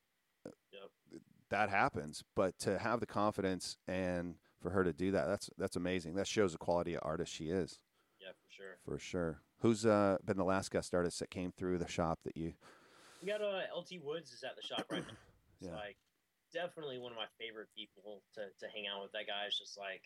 [0.46, 1.22] Yep.
[1.50, 2.24] that happens.
[2.36, 6.16] But to have the confidence and for her to do that, that's that's amazing.
[6.16, 7.80] That shows the quality of artist she is,
[8.20, 8.78] yeah, for sure.
[8.86, 9.42] for sure.
[9.62, 12.54] Who's uh, been the last guest artist that came through the shop that you?
[13.22, 15.14] We got uh, LT Woods is at the shop right now.
[15.62, 15.76] It's Yeah.
[15.78, 15.98] like
[16.52, 19.12] definitely one of my favorite people to, to hang out with.
[19.14, 20.02] That guy is just like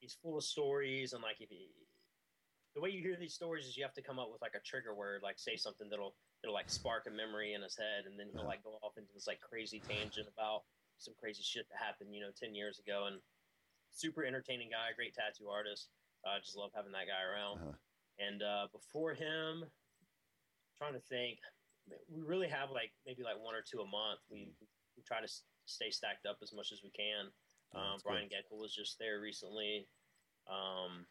[0.00, 1.68] he's full of stories and like if he,
[2.74, 4.64] the way you hear these stories is you have to come up with like a
[4.64, 8.18] trigger word, like say something that'll that'll like spark a memory in his head, and
[8.18, 10.62] then he'll like go off into this like crazy tangent about
[10.96, 13.12] some crazy shit that happened, you know, ten years ago.
[13.12, 13.20] And
[13.92, 15.88] super entertaining guy, great tattoo artist.
[16.24, 17.58] I just love having that guy around.
[17.58, 17.76] Uh-huh.
[18.18, 19.64] And uh, before him,
[20.78, 21.38] trying to think,
[22.08, 24.20] we really have like maybe like one or two a month.
[24.30, 24.52] We,
[24.96, 25.30] we try to
[25.66, 27.30] stay stacked up as much as we can.
[27.74, 29.88] Oh, Um, Brian Geckel was just there recently.
[30.46, 31.06] Um,